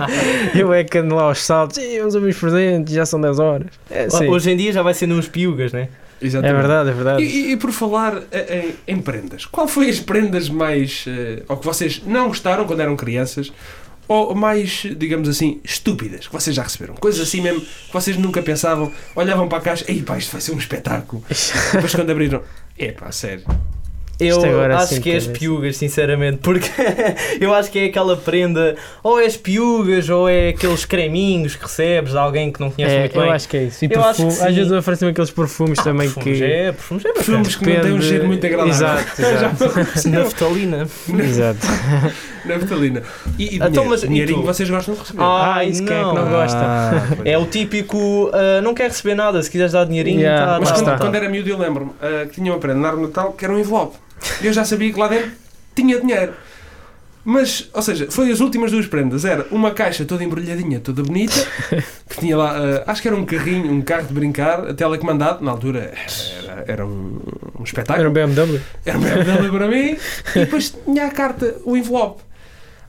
eu 0.54 0.72
é 0.72 0.84
que 0.84 0.98
ando 0.98 1.14
lá 1.14 1.22
aos 1.24 1.42
saltos. 1.42 1.78
"Ih, 1.78 1.98
Vamos 1.98 2.14
abrir 2.16 2.30
os 2.30 2.38
presentes, 2.38 2.94
já 2.94 3.06
são 3.06 3.20
10 3.20 3.38
horas. 3.38 3.68
É, 3.90 4.08
sim. 4.10 4.28
Hoje 4.28 4.50
em 4.50 4.56
dia 4.56 4.72
já 4.72 4.82
vai 4.82 4.94
sendo 4.94 5.14
uns 5.14 5.28
piugas, 5.28 5.72
né? 5.72 5.88
é 6.20 6.26
Exatamente. 6.26 6.56
verdade, 6.56 6.90
é 6.90 6.92
verdade. 6.92 7.22
E, 7.22 7.26
e- 7.26 7.52
e 7.52 7.56
por 7.58 7.70
falar 7.72 8.22
eh, 8.32 8.72
em, 8.88 8.94
em 8.94 9.00
prendas, 9.02 9.44
qual 9.44 9.68
foi 9.68 9.88
as 9.90 10.00
prendas 10.00 10.48
mais. 10.48 11.04
eh, 11.06 11.42
ou 11.48 11.56
que 11.58 11.64
vocês 11.66 12.02
não 12.06 12.28
gostaram 12.28 12.64
quando 12.64 12.80
eram 12.80 12.96
crianças? 12.96 13.52
Ou 14.08 14.34
mais, 14.36 14.82
digamos 14.96 15.28
assim, 15.28 15.60
estúpidas 15.64 16.28
que 16.28 16.32
vocês 16.32 16.54
já 16.54 16.62
receberam? 16.62 16.94
Coisas 16.94 17.20
assim 17.20 17.40
mesmo 17.40 17.60
que 17.60 17.92
vocês 17.92 18.16
nunca 18.16 18.40
pensavam, 18.40 18.92
olhavam 19.16 19.48
para 19.48 19.58
a 19.58 19.60
caixa, 19.60 19.84
ei 19.88 20.00
pá, 20.00 20.16
isto 20.16 20.30
vai 20.30 20.40
ser 20.40 20.52
um 20.52 20.58
espetáculo. 20.58 21.24
Depois 21.72 21.92
quando 21.94 22.10
abriram, 22.10 22.40
é 22.78 22.92
pá, 22.92 23.10
sério. 23.10 23.42
Eu 24.18 24.40
acho 24.72 25.00
que 25.00 25.10
é 25.10 25.16
as 25.16 25.26
piugas, 25.26 25.76
sinceramente, 25.76 26.38
porque 26.38 26.68
eu 27.40 27.52
acho 27.52 27.70
que 27.70 27.78
é 27.78 27.84
aquela 27.84 28.16
prenda, 28.16 28.74
ou 29.02 29.20
é 29.20 29.26
as 29.26 29.36
piugas, 29.36 30.08
ou 30.08 30.26
é 30.28 30.48
aqueles 30.48 30.84
creminhos 30.86 31.54
que 31.54 31.62
recebes 31.62 32.12
de 32.12 32.18
alguém 32.18 32.50
que 32.50 32.58
não 32.60 32.70
conhece 32.70 32.94
É, 32.94 33.00
muito 33.00 33.16
eu 33.16 33.22
bem. 33.22 33.32
acho 33.32 33.48
que 33.48 33.56
é 33.58 33.62
isso. 33.64 33.84
E 33.84 33.88
Eu 33.92 34.02
acho 34.04 34.22
que 34.26 34.42
às 34.42 34.54
vezes 34.54 34.72
oferecem 34.72 35.08
aqueles 35.10 35.30
perfumes 35.30 35.78
Ah, 35.80 35.82
também 35.84 36.10
perfumes 36.10 36.38
que. 36.38 36.44
é, 36.44 36.72
perfumes 36.72 37.04
é. 37.04 37.12
Perfumes 37.12 37.56
que 37.56 37.66
não 37.74 37.80
têm 37.82 37.92
um 37.92 38.00
cheiro 38.02 38.26
muito 38.26 38.46
agradável. 38.46 38.72
Exato, 38.72 39.20
exato. 39.22 40.08
Naftalina. 40.08 40.88
exato. 41.22 41.66
Naftalina. 42.44 43.02
E, 43.38 43.56
e 43.56 43.58
Então, 43.58 43.84
mas 43.84 44.00
dinheirinho 44.00 44.40
tu? 44.40 44.46
vocês 44.46 44.70
gostam 44.70 44.94
de 44.94 45.00
receber? 45.00 45.22
Ah, 45.22 45.64
isso 45.64 45.84
quem 45.84 45.94
é 45.96 46.00
que 46.04 46.14
não 46.14 46.28
gosta? 46.30 46.58
Ah, 46.58 47.02
É 47.24 47.36
o 47.36 47.44
típico, 47.44 48.30
ah, 48.32 48.60
não 48.62 48.72
quer 48.74 48.84
receber 48.88 49.14
nada, 49.14 49.42
se 49.42 49.50
quiseres 49.50 49.72
dar 49.72 49.84
dinheirinho, 49.84 50.20
Yeah, 50.20 50.46
tá, 50.54 50.58
Mas 50.60 50.68
tá, 50.70 50.74
quando, 50.76 50.84
tá. 50.86 50.98
quando 50.98 51.14
era 51.14 51.28
miúdo 51.28 51.50
eu 51.50 51.58
lembro-me 51.58 51.90
ah, 52.00 52.24
que 52.26 52.36
tinha 52.36 52.52
uma 52.52 52.58
prenda 52.58 52.80
na 52.80 52.88
árvore 52.88 53.08
de 53.08 53.14
Natal 53.14 53.32
que 53.32 53.44
era 53.44 53.52
um 53.54 53.58
envelope. 53.58 53.98
E 54.42 54.46
eu 54.46 54.52
já 54.52 54.64
sabia 54.64 54.92
que 54.92 54.98
lá 54.98 55.08
dentro 55.08 55.30
tinha 55.74 56.00
dinheiro. 56.00 56.32
Mas, 57.28 57.68
ou 57.72 57.82
seja, 57.82 58.06
foi 58.08 58.30
as 58.30 58.38
últimas 58.38 58.70
duas 58.70 58.86
prendas. 58.86 59.24
Era 59.24 59.46
uma 59.50 59.72
caixa 59.72 60.04
toda 60.04 60.22
embrulhadinha, 60.22 60.78
toda 60.78 61.02
bonita, 61.02 61.34
que 62.08 62.20
tinha 62.20 62.36
lá, 62.36 62.56
ah, 62.56 62.84
acho 62.86 63.02
que 63.02 63.08
era 63.08 63.16
um 63.16 63.24
carrinho, 63.26 63.72
um 63.72 63.82
carro 63.82 64.06
de 64.06 64.14
brincar, 64.14 64.72
telecomandado. 64.74 65.44
Na 65.44 65.50
altura 65.50 65.92
era, 66.38 66.64
era 66.68 66.86
um, 66.86 67.20
um 67.58 67.64
espetáculo. 67.64 67.98
Era 67.98 68.08
um 68.08 68.12
BMW. 68.12 68.60
Era 68.84 68.96
um 68.96 69.00
BMW 69.00 69.50
para 69.50 69.66
mim. 69.68 69.96
E 70.36 70.38
depois 70.38 70.72
tinha 70.84 71.06
a 71.06 71.10
carta, 71.10 71.56
o 71.64 71.76
envelope. 71.76 72.22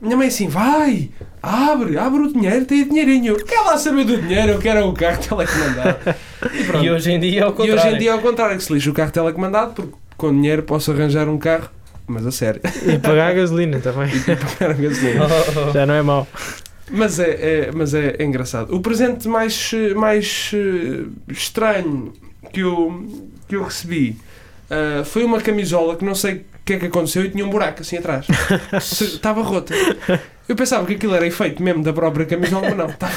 Minha 0.00 0.16
mãe 0.16 0.28
assim, 0.28 0.46
vai, 0.46 1.10
abre, 1.42 1.98
abre 1.98 2.20
o 2.20 2.32
dinheiro, 2.32 2.64
tem 2.64 2.86
dinheirinho. 2.86 3.34
Quer 3.44 3.62
lá 3.62 3.76
saber 3.76 4.04
do 4.04 4.16
dinheiro, 4.18 4.52
eu 4.52 4.58
quero 4.60 4.78
é 4.78 4.84
o 4.84 4.92
carro 4.92 5.18
telecomandado. 5.26 5.98
E 6.54 6.62
pronto. 6.62 6.84
E 6.84 6.90
hoje 6.92 7.10
em 7.10 7.18
dia 7.18 7.40
é 7.40 7.44
o 7.44 7.48
E 7.48 7.52
contrário. 7.52 7.74
hoje 7.74 7.88
em 7.88 7.98
dia 7.98 8.10
é 8.10 8.12
ao 8.12 8.20
contrário, 8.20 8.56
que 8.56 8.62
se 8.62 8.72
lixa 8.72 8.88
o 8.88 8.94
carro 8.94 9.10
telecomandado, 9.10 9.72
porque 9.72 9.92
com 10.18 10.30
dinheiro 10.30 10.62
posso 10.62 10.92
arranjar 10.92 11.28
um 11.28 11.38
carro, 11.38 11.70
mas 12.06 12.26
a 12.26 12.30
sério, 12.30 12.60
E 12.84 12.98
pagar 12.98 13.30
a 13.30 13.34
gasolina 13.34 13.78
também. 13.78 14.10
e 14.14 14.36
pagar 14.36 14.72
a 14.72 14.74
gasolina. 14.74 15.26
Oh, 15.26 15.68
oh, 15.70 15.72
Já 15.72 15.86
não 15.86 15.94
é 15.94 16.02
mau. 16.02 16.28
Mas 16.90 17.18
é, 17.18 17.30
é- 17.30 17.70
mas 17.72 17.94
é, 17.94 18.22
engraçado. 18.22 18.74
O 18.74 18.80
presente 18.80 19.26
mais, 19.28 19.72
mais 19.94 20.50
eh, 20.54 21.04
estranho 21.28 22.12
que 22.52 22.60
eu, 22.60 23.06
que 23.46 23.56
eu 23.56 23.62
recebi 23.62 24.16
ah, 24.70 25.02
foi 25.04 25.24
uma 25.24 25.40
camisola 25.40 25.96
que 25.96 26.04
não 26.04 26.14
sei 26.14 26.34
o 26.34 26.40
que 26.64 26.74
é 26.74 26.78
que 26.78 26.86
aconteceu 26.86 27.24
e 27.24 27.30
tinha 27.30 27.44
um 27.44 27.50
buraco 27.50 27.80
assim 27.80 27.96
atrás. 27.96 28.26
Estava 29.00 29.42
rota. 29.42 29.74
Eu 30.48 30.56
pensava 30.56 30.86
que 30.86 30.94
aquilo 30.94 31.14
era 31.14 31.26
efeito 31.26 31.62
mesmo 31.62 31.82
da 31.82 31.92
própria 31.92 32.24
camisola, 32.24 32.68
mas 32.70 32.76
não. 32.76 32.86
Estava, 32.88 33.12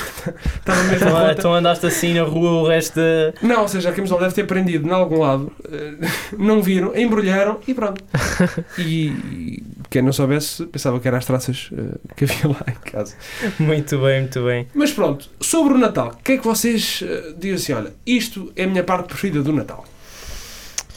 estava 0.59 0.83
mesmo 0.83 0.95
Então, 1.07 1.11
rota. 1.19 1.31
então 1.39 1.53
andaste 1.53 1.85
assim 1.85 2.13
na 2.13 2.23
rua 2.23 2.51
o 2.63 2.67
resto 2.67 2.95
da. 2.99 3.33
Não, 3.41 3.61
ou 3.61 3.67
seja, 3.67 3.89
a 3.89 3.93
camisola 3.93 4.21
deve 4.23 4.35
ter 4.35 4.45
prendido 4.45 4.87
em 4.87 4.91
algum 4.91 5.19
lado, 5.19 5.51
eh, 5.71 5.93
não 6.37 6.61
viram, 6.61 6.95
embrulharam 6.97 7.59
e 7.67 7.73
pronto. 7.73 8.03
E, 8.77 9.07
e 9.07 9.63
quem 9.89 10.01
não 10.01 10.11
soubesse 10.13 10.65
pensava 10.65 10.99
que 10.99 11.07
eram 11.07 11.17
as 11.17 11.25
traças 11.25 11.69
eh, 11.71 11.97
que 12.15 12.25
havia 12.25 12.47
lá 12.47 12.63
em 12.67 12.91
casa. 12.91 13.15
Muito 13.59 13.97
bem, 13.99 14.21
muito 14.21 14.43
bem. 14.43 14.67
Mas 14.73 14.91
pronto, 14.91 15.29
sobre 15.39 15.73
o 15.73 15.77
Natal, 15.77 16.13
o 16.19 16.23
que 16.23 16.33
é 16.33 16.37
que 16.37 16.43
vocês 16.45 17.01
eh, 17.05 17.33
dizem 17.37 17.55
assim? 17.55 17.73
Olha, 17.73 17.93
isto 18.05 18.51
é 18.55 18.63
a 18.65 18.67
minha 18.67 18.83
parte 18.83 19.07
preferida 19.07 19.41
do 19.41 19.53
Natal. 19.53 19.85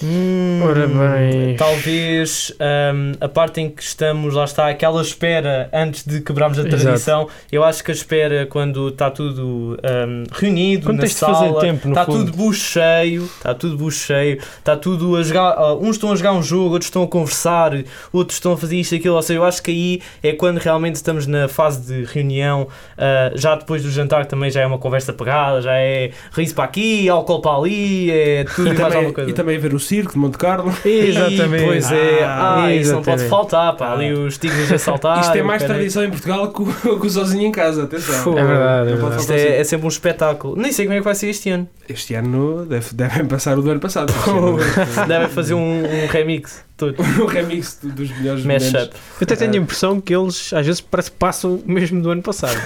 Hum, 0.05 0.61
Ora 0.63 0.87
bem. 0.87 1.57
Talvez 1.57 2.53
hum, 2.95 3.13
a 3.21 3.29
parte 3.29 3.61
em 3.61 3.71
que 3.71 3.83
estamos, 3.83 4.35
lá 4.35 4.45
está, 4.45 4.69
aquela 4.69 5.01
espera 5.01 5.69
antes 5.73 6.05
de 6.07 6.21
quebrarmos 6.21 6.59
a 6.59 6.63
Exato. 6.63 6.77
tradição. 6.83 7.29
Eu 7.51 7.65
acho 7.65 7.83
que 7.83 7.91
a 7.91 7.95
espera 7.95 8.45
quando 8.47 8.89
está 8.89 9.11
tudo 9.11 9.79
hum, 10.09 10.25
reunido 10.33 10.85
Quando 10.87 10.97
na 10.97 11.03
tens 11.03 11.15
de 11.15 11.21
fazer 11.21 11.47
sala, 11.47 11.61
tempo, 11.61 11.89
no 11.89 11.93
está 11.95 12.05
fundo. 12.05 12.25
tudo 12.27 12.37
bucho 12.37 12.61
cheio, 12.61 13.25
está 13.25 13.55
tudo 13.55 13.77
bucho 13.79 13.99
cheio, 14.07 14.39
está 14.59 14.77
tudo 14.77 15.17
a 15.17 15.23
jogar. 15.23 15.55
ah, 15.57 15.75
uns 15.75 15.97
estão 15.97 16.13
a 16.13 16.17
jogar 16.17 16.33
um 16.33 16.43
jogo, 16.43 16.71
outros 16.73 16.87
estão 16.89 17.03
a 17.03 17.09
conversar, 17.09 17.73
outros 18.13 18.37
estão 18.37 18.53
a 18.53 18.57
fazer 18.59 18.77
isto 18.77 18.95
e 18.95 18.99
aquilo. 18.99 19.15
Ou 19.15 19.23
seja, 19.23 19.39
eu 19.41 19.45
acho 19.45 19.63
que 19.63 19.71
aí 19.71 20.03
é 20.23 20.33
quando 20.33 20.59
realmente 20.59 20.97
estamos 20.97 21.27
na 21.27 21.49
fase 21.49 21.81
de 21.87 22.05
reunião. 22.13 22.69
ah, 22.99 23.33
já 23.35 23.55
depois 23.55 23.83
do 23.83 23.91
jantar 23.91 24.27
também 24.27 24.51
já 24.51 24.61
é 24.61 24.67
uma 24.67 24.79
conversa 24.79 25.13
pegada, 25.13 25.63
já 25.63 25.75
é 25.77 26.11
riso 26.33 26.55
para 26.55 26.65
aqui, 26.65 27.09
álcool 27.09 27.41
para 27.41 27.57
ali, 27.57 28.11
é 28.11 28.45
tudo 28.45 28.69
e, 28.69 28.75
E 28.75 28.79
mais 28.79 28.95
alguma 28.95 29.01
também, 29.01 29.13
coisa. 29.13 29.31
e 29.31 29.33
também 29.33 29.59
ver 29.59 29.73
o 29.75 29.79
circo 29.95 30.13
de 30.13 30.19
Monte 30.19 30.39
Carlo. 30.39 30.73
Exatamente. 30.85 31.65
Pois 31.65 31.93
é, 31.93 32.25
Ah, 32.25 32.65
ah, 32.65 32.75
isso 32.75 32.93
não 32.93 33.03
pode 33.03 33.29
faltar, 33.29 33.77
pá, 33.77 33.93
ali 33.93 34.13
os 34.13 34.37
tigres 34.39 34.71
a 34.73 34.79
saltar. 34.79 35.21
Isto 35.21 35.39
é 35.39 35.43
mais 35.43 35.63
tradição 35.63 36.05
em 36.05 36.11
Portugal 36.11 36.53
que 36.53 36.63
o, 36.63 36.67
que 37.01 37.07
o 37.07 37.11
sozinho 37.11 37.47
em 37.47 37.53
casa, 37.53 37.85
atenção. 37.85 38.39
É 38.39 38.45
verdade, 38.45 38.91
é 38.91 38.97
verdade. 38.97 39.21
Isto 39.21 39.33
é, 39.33 39.61
é 39.61 39.65
sempre 39.65 39.87
um 39.87 39.89
espetáculo. 39.89 40.57
Nem 40.57 40.73
sei 40.73 40.87
como 40.87 40.97
é 40.97 40.99
que 40.99 41.05
vai 41.05 41.15
ser 41.15 41.29
este 41.29 41.51
ano. 41.51 41.69
Este 41.89 42.15
ano 42.15 42.67
deve, 42.67 42.95
devem 42.95 43.27
passar 43.27 43.59
o 43.59 43.63
do 43.63 43.71
ano 43.71 43.81
passado. 43.81 44.13
Devem 45.07 45.29
fazer 45.29 45.55
um, 45.55 45.83
um 45.85 46.07
remix 46.07 46.65
todo. 46.77 46.97
o 47.21 47.27
remix 47.27 47.79
dos 47.83 48.11
melhores 48.19 48.43
momentos. 48.43 48.73
Mashup. 48.73 48.95
Eu 48.95 49.25
até 49.25 49.37
tenho 49.37 49.53
a 49.53 49.57
impressão 49.57 50.01
que 50.01 50.15
eles 50.15 50.53
às 50.53 50.67
vezes 50.67 50.81
parece 50.81 51.11
que 51.11 51.17
passam 51.17 51.57
o 51.57 51.71
mesmo 51.71 52.01
do 52.01 52.11
ano 52.11 52.23
passado. 52.23 52.57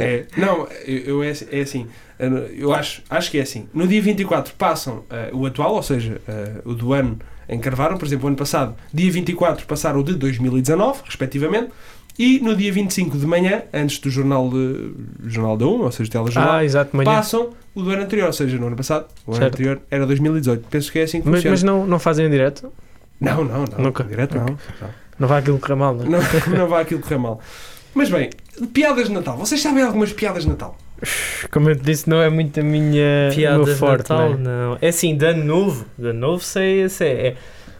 É, 0.00 0.24
não, 0.36 0.66
eu, 0.86 0.98
eu 0.98 1.22
é, 1.22 1.32
é 1.50 1.60
assim. 1.60 1.86
Eu 2.56 2.72
acho, 2.74 3.02
acho 3.08 3.30
que 3.30 3.38
é 3.38 3.42
assim. 3.42 3.68
No 3.72 3.86
dia 3.86 4.00
24 4.02 4.54
passam 4.54 5.04
eh, 5.10 5.30
o 5.32 5.46
atual, 5.46 5.74
ou 5.74 5.82
seja, 5.82 6.20
eh, 6.28 6.60
o 6.64 6.74
do 6.74 6.92
ano 6.92 7.18
em 7.48 7.58
que 7.58 7.64
gravaram, 7.64 7.96
por 7.98 8.06
exemplo, 8.06 8.26
o 8.26 8.28
ano 8.28 8.36
passado, 8.36 8.74
dia 8.92 9.10
24 9.10 9.66
passaram 9.66 10.00
o 10.00 10.04
de 10.04 10.14
2019, 10.14 11.00
respectivamente, 11.04 11.70
e 12.18 12.38
no 12.40 12.54
dia 12.54 12.72
25 12.72 13.16
de 13.18 13.26
manhã, 13.26 13.62
antes 13.72 13.98
do 13.98 14.10
jornal, 14.10 14.48
de, 14.50 14.92
jornal 15.26 15.56
da 15.56 15.66
1, 15.66 15.68
ou 15.82 15.90
seja, 15.92 16.10
telejornal, 16.10 16.52
Ah, 16.56 16.64
exato, 16.64 16.96
manhã. 16.96 17.10
passam 17.10 17.50
o 17.74 17.82
do 17.82 17.90
ano 17.90 18.02
anterior, 18.02 18.26
ou 18.26 18.32
seja, 18.32 18.56
no 18.58 18.66
ano 18.66 18.76
passado, 18.76 19.06
o 19.26 19.30
ano 19.32 19.40
Certo. 19.40 19.54
anterior 19.54 19.80
era 19.90 20.06
2018. 20.06 20.66
Penso 20.68 20.92
que 20.92 20.98
é 20.98 21.02
assim 21.04 21.20
que 21.22 21.28
Mas, 21.28 21.38
funciona. 21.38 21.52
mas 21.54 21.62
não, 21.62 21.86
não 21.86 21.98
fazem 21.98 22.26
em 22.26 22.30
direto? 22.30 22.70
Não, 23.20 23.42
não, 23.44 23.64
não. 23.64 23.78
Nunca. 23.84 24.04
Direto 24.04 24.36
não. 24.36 24.56
Não 25.18 25.28
vai 25.28 25.40
aquilo 25.40 25.58
correr 25.58 25.74
mal, 25.74 25.94
não 25.94 26.04
é? 26.04 26.08
Não, 26.08 26.20
não 26.58 26.68
vai 26.68 26.82
aquilo 26.82 27.00
correr 27.00 27.18
mal. 27.18 27.40
Mas 27.94 28.08
bem, 28.08 28.30
piadas 28.72 29.08
de 29.08 29.12
Natal. 29.12 29.36
Vocês 29.36 29.60
sabem 29.60 29.82
algumas 29.82 30.12
piadas 30.12 30.44
de 30.44 30.48
Natal? 30.50 30.76
Como 31.50 31.70
eu 31.70 31.76
te 31.76 31.82
disse, 31.82 32.08
não 32.08 32.20
é 32.20 32.28
muito 32.28 32.60
a 32.60 32.62
minha, 32.62 33.30
Piada 33.34 33.74
forte. 33.76 34.10
Natal, 34.10 34.30
não 34.30 34.34
é? 34.34 34.38
não. 34.38 34.78
É 34.80 34.88
assim, 34.88 35.16
de 35.16 35.24
ano 35.24 35.44
novo. 35.44 35.86
De 35.98 36.08
ano 36.08 36.18
novo, 36.18 36.42
sei, 36.42 36.88
sei. 36.88 37.12
É. 37.12 37.36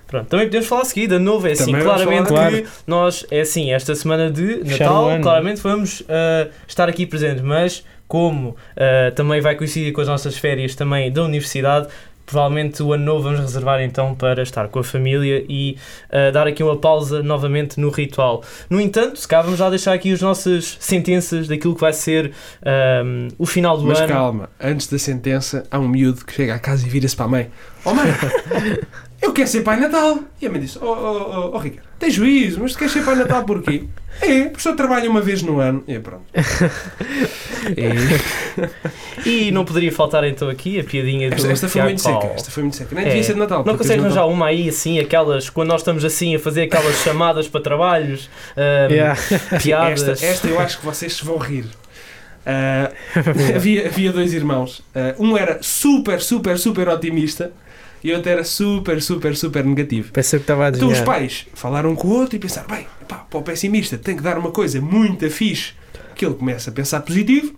Pronto, 0.06 0.26
também 0.26 0.46
podemos 0.46 0.66
falar 0.66 0.82
a 0.82 0.84
seguir, 0.86 1.06
de 1.06 1.14
ano 1.14 1.24
novo. 1.24 1.46
É 1.46 1.52
assim, 1.52 1.72
claramente 1.72 2.28
falar, 2.28 2.50
que 2.50 2.66
nós, 2.84 3.24
é 3.30 3.42
assim, 3.42 3.72
esta 3.72 3.94
semana 3.94 4.28
de 4.28 4.64
Fechar 4.64 4.86
Natal, 4.86 5.20
claramente 5.22 5.60
vamos 5.60 6.02
ah, 6.08 6.48
estar 6.66 6.88
aqui 6.88 7.06
presentes, 7.06 7.42
mas 7.42 7.84
como 8.08 8.56
ah, 8.76 9.12
também 9.14 9.40
vai 9.40 9.54
coincidir 9.54 9.92
com 9.92 10.00
as 10.00 10.08
nossas 10.08 10.36
férias 10.36 10.74
também 10.74 11.12
da 11.12 11.22
universidade, 11.22 11.86
provavelmente 12.26 12.82
o 12.82 12.92
ano 12.92 13.04
novo 13.04 13.24
vamos 13.24 13.40
reservar 13.40 13.80
então 13.80 14.14
para 14.14 14.42
estar 14.42 14.68
com 14.68 14.78
a 14.78 14.84
família 14.84 15.44
e 15.48 15.76
ah, 16.10 16.30
dar 16.30 16.46
aqui 16.46 16.62
uma 16.62 16.76
pausa 16.76 17.22
novamente 17.22 17.80
no 17.80 17.90
ritual. 17.90 18.42
No 18.68 18.80
entanto, 18.80 19.18
se 19.18 19.26
cá 19.26 19.42
vamos 19.42 19.58
já 19.58 19.68
deixar 19.68 19.92
aqui 19.92 20.12
as 20.12 20.20
nossas 20.20 20.76
sentenças 20.80 21.48
daquilo 21.48 21.74
que 21.74 21.80
vai 21.80 21.92
ser 21.92 22.32
ah, 22.62 23.02
o 23.38 23.46
final 23.46 23.76
do 23.76 23.86
Mas 23.86 24.00
ano. 24.00 24.08
calma, 24.08 24.50
antes 24.60 24.86
da 24.86 24.98
sentença, 24.98 25.64
há 25.70 25.78
um 25.78 25.88
miúdo 25.88 26.24
que 26.24 26.32
chega 26.32 26.54
à 26.54 26.58
casa 26.58 26.86
e 26.86 26.90
vira-se 26.90 27.16
para 27.16 27.26
a 27.26 27.28
mãe: 27.28 27.50
Oh 27.84 27.94
mãe, 27.94 28.06
eu 29.22 29.32
quero 29.32 29.48
ser 29.48 29.62
Pai 29.62 29.78
Natal. 29.78 30.18
E 30.40 30.46
a 30.46 30.50
mãe 30.50 30.60
disse: 30.60 30.78
Oh, 30.80 30.86
oh, 30.86 31.50
oh, 31.52 31.54
oh 31.54 31.58
Ricardo, 31.58 31.88
tens 31.98 32.14
juízo, 32.14 32.60
mas 32.60 32.72
tu 32.72 32.78
queres 32.78 32.92
ser 32.92 33.04
Pai 33.04 33.14
Natal 33.16 33.44
porquê? 33.44 33.84
É, 34.22 34.44
porque 34.46 34.60
só 34.60 34.74
trabalho 34.74 35.08
uma 35.10 35.22
vez 35.22 35.40
no 35.40 35.60
ano. 35.60 35.82
E 35.88 35.98
pronto. 35.98 36.24
É. 36.34 36.42
E 39.24 39.50
não 39.50 39.64
poderia 39.64 39.92
faltar 39.92 40.24
então 40.24 40.48
aqui 40.48 40.80
a 40.80 40.84
piadinha 40.84 41.28
do 41.30 41.36
Esta, 41.36 41.52
esta 41.52 41.68
foi 41.68 41.82
muito 41.82 42.00
seca. 42.02 42.26
Esta 42.34 42.50
foi 42.50 42.62
muito 42.62 42.76
seca. 42.76 42.94
Nem 42.94 43.04
É. 43.04 43.08
devia 43.08 43.22
ser 43.22 43.34
de 43.34 43.38
Natal. 43.38 43.64
Não 43.64 43.76
consegues 43.76 44.00
de 44.02 44.06
arranjar 44.06 44.26
uma 44.26 44.46
aí 44.46 44.68
assim, 44.68 44.98
aquelas, 44.98 45.48
quando 45.50 45.68
nós 45.68 45.80
estamos 45.82 46.04
assim 46.04 46.34
a 46.34 46.38
fazer 46.38 46.62
aquelas 46.62 46.96
chamadas 47.04 47.46
para 47.48 47.60
trabalhos, 47.60 48.28
ahm, 48.56 48.90
Yeah. 48.92 49.20
piadas. 49.62 50.02
Esta, 50.08 50.26
esta 50.26 50.48
eu 50.48 50.58
acho 50.58 50.78
que 50.80 50.86
vocês 50.86 51.12
se 51.14 51.24
vão 51.24 51.36
rir. 51.38 51.66
Ah, 52.44 52.90
havia, 53.54 53.86
havia 53.86 54.12
dois 54.12 54.32
irmãos. 54.34 54.82
Ah, 54.94 55.14
um 55.18 55.36
era 55.36 55.58
super, 55.62 56.20
super, 56.20 56.58
super 56.58 56.88
otimista 56.88 57.52
e 58.02 58.12
outro 58.12 58.30
era 58.30 58.44
super, 58.44 59.00
super, 59.02 59.36
super 59.36 59.64
negativo. 59.64 60.12
Pensei 60.12 60.38
que 60.38 60.44
estava 60.44 60.66
a 60.66 60.68
Então 60.70 60.88
os 60.88 61.00
pais 61.00 61.46
falaram 61.54 61.94
com 61.94 62.08
o 62.08 62.12
outro 62.12 62.36
e 62.36 62.38
pensaram: 62.38 62.68
bem, 62.68 62.86
pá, 63.08 63.16
para 63.28 63.38
o 63.38 63.42
pessimista 63.42 63.98
tem 63.98 64.16
que 64.16 64.22
dar 64.22 64.38
uma 64.38 64.50
coisa 64.50 64.80
muito 64.80 65.28
fixe 65.30 65.72
que 66.14 66.24
ele 66.26 66.34
começa 66.34 66.70
a 66.70 66.72
pensar 66.72 67.00
positivo 67.00 67.54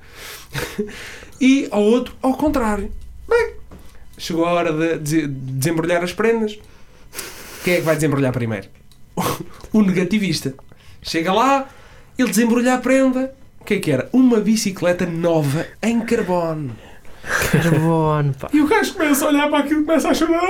e 1.40 1.68
ao 1.70 1.82
outro 1.82 2.14
ao 2.22 2.34
contrário. 2.34 2.90
Bem, 3.28 3.54
chegou 4.18 4.44
a 4.44 4.52
hora 4.52 4.72
de 4.72 4.99
dese- 4.99 5.26
desembrulhar 5.26 6.02
as 6.02 6.12
prendas. 6.12 6.58
Quem 7.64 7.75
é 7.75 7.76
que 7.76 7.82
vai 7.82 7.94
desembrulhar 7.94 8.32
primeiro? 8.32 8.68
O 9.72 9.80
negativista. 9.80 10.52
Chega 11.00 11.32
lá, 11.32 11.66
ele 12.18 12.28
desembrulha 12.28 12.75
a 12.75 12.78
prenda. 12.78 13.34
O 13.58 13.64
que 13.64 13.75
é 13.75 13.78
que 13.80 13.90
era? 13.90 14.06
Uma 14.12 14.38
bicicleta 14.38 15.06
nova 15.06 15.66
em 15.82 16.00
carbono. 16.00 16.76
Carbono, 17.23 18.35
pá. 18.35 18.49
E 18.52 18.61
o 18.61 18.67
gajo 18.67 18.95
começa 18.95 19.25
a 19.25 19.29
olhar 19.29 19.49
para 19.49 19.59
aquilo 19.61 19.83
e 19.83 19.85
começa 19.85 20.09
a 20.09 20.14
chorar. 20.14 20.43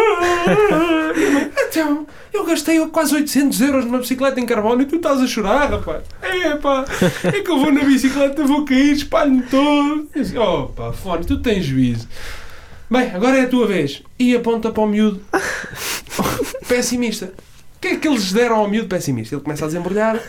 Então, 1.68 2.06
eu 2.32 2.44
gastei 2.44 2.84
quase 2.88 3.14
800 3.14 3.60
euros 3.60 3.84
numa 3.84 3.98
bicicleta 3.98 4.40
em 4.40 4.46
carbono 4.46 4.82
e 4.82 4.86
tu 4.86 4.96
estás 4.96 5.20
a 5.20 5.26
chorar, 5.26 5.70
rapaz. 5.70 6.02
É 6.22 6.56
pá, 6.56 6.84
é 7.24 7.40
que 7.40 7.50
eu 7.50 7.58
vou 7.58 7.72
na 7.72 7.84
bicicleta, 7.84 8.44
vou 8.44 8.64
cair, 8.64 8.92
espalho-me 8.92 9.42
todo. 9.42 10.08
Disse, 10.14 10.36
Oh 10.38 10.68
pá, 10.68 10.92
fone, 10.92 11.24
tu 11.24 11.38
tens 11.40 11.64
juízo. 11.64 12.08
Bem, 12.90 13.10
agora 13.14 13.38
é 13.38 13.42
a 13.42 13.48
tua 13.48 13.66
vez. 13.66 14.02
E 14.18 14.34
aponta 14.36 14.70
para 14.70 14.82
o 14.82 14.86
miúdo. 14.86 15.22
Pessimista. 16.68 17.32
O 17.76 17.80
que 17.80 17.88
é 17.88 17.96
que 17.96 18.06
eles 18.06 18.32
deram 18.32 18.56
ao 18.56 18.68
miúdo 18.68 18.88
pessimista? 18.88 19.34
Ele 19.34 19.42
começa 19.42 19.64
a 19.64 19.68
desembrulhar 19.68 20.20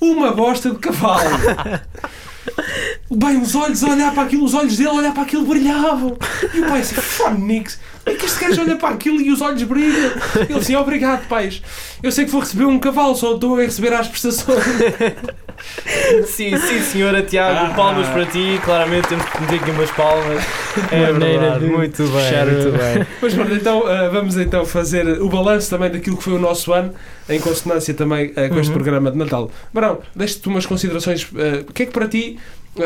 uma 0.00 0.32
bosta 0.32 0.70
de 0.70 0.78
cavalo. 0.78 1.30
Bem, 3.14 3.40
os 3.40 3.54
olhos 3.54 3.82
a 3.84 3.88
olhar 3.90 4.12
para 4.14 4.22
aquilo, 4.22 4.44
os 4.44 4.54
olhos 4.54 4.76
dele 4.76 4.88
a 4.90 4.94
olhar 4.94 5.12
para 5.12 5.22
aquilo 5.22 5.44
brilhavam. 5.46 6.16
E 6.54 6.60
o 6.60 6.66
pai 6.66 6.80
assim, 6.80 6.94
Fonix, 6.94 7.78
é 8.06 8.14
que 8.14 8.24
este 8.24 8.40
gajo 8.42 8.60
olha 8.62 8.76
para 8.76 8.94
aquilo 8.94 9.20
e 9.20 9.30
os 9.30 9.40
olhos 9.40 9.62
brilham. 9.64 10.12
Ele 10.48 10.58
assim, 10.58 10.74
obrigado, 10.76 11.26
pais. 11.28 11.62
Eu 12.02 12.10
sei 12.10 12.24
que 12.24 12.30
vou 12.30 12.40
receber 12.40 12.64
um 12.64 12.78
cavalo, 12.78 13.14
só 13.14 13.34
estou 13.34 13.56
a 13.56 13.60
receber 13.62 13.92
as 13.92 14.08
prestações. 14.08 14.64
Sim, 16.26 16.56
sim, 16.58 16.80
senhora 16.82 17.22
Tiago, 17.22 17.70
Ah. 17.70 17.74
palmas 17.76 18.08
para 18.08 18.26
ti. 18.26 18.58
Claramente 18.64 19.06
temos 19.08 19.24
que 19.26 19.40
meter 19.42 19.60
aqui 19.60 19.70
umas 19.70 19.90
palmas. 19.92 20.42
É 20.90 21.12
verdade, 21.12 21.64
de 21.64 21.70
muito 21.70 22.02
bem, 22.02 22.10
fechar 22.10 22.46
muito 22.46 22.68
o- 22.68 22.72
bem. 22.72 23.06
Mas 23.22 23.34
pronto, 23.34 23.54
então 23.54 23.86
ah, 23.86 24.08
vamos 24.08 24.36
então 24.36 24.64
fazer 24.66 25.06
o 25.22 25.28
balanço 25.28 25.70
também 25.70 25.88
daquilo 25.90 26.16
que 26.16 26.24
foi 26.24 26.32
o 26.32 26.38
nosso 26.38 26.72
ano, 26.72 26.92
em 27.28 27.38
consonância 27.38 27.94
também 27.94 28.32
ah, 28.34 28.48
com 28.48 28.58
este 28.58 28.68
Uhum. 28.68 28.74
programa 28.74 29.10
de 29.12 29.18
Natal. 29.18 29.50
Barão, 29.72 30.00
deixe-te 30.16 30.48
umas 30.48 30.66
considerações. 30.66 31.28
ah, 31.36 31.64
o 31.68 31.72
que 31.72 31.84
é 31.84 31.86
que 31.86 31.92
para 31.92 32.08
ti 32.08 32.38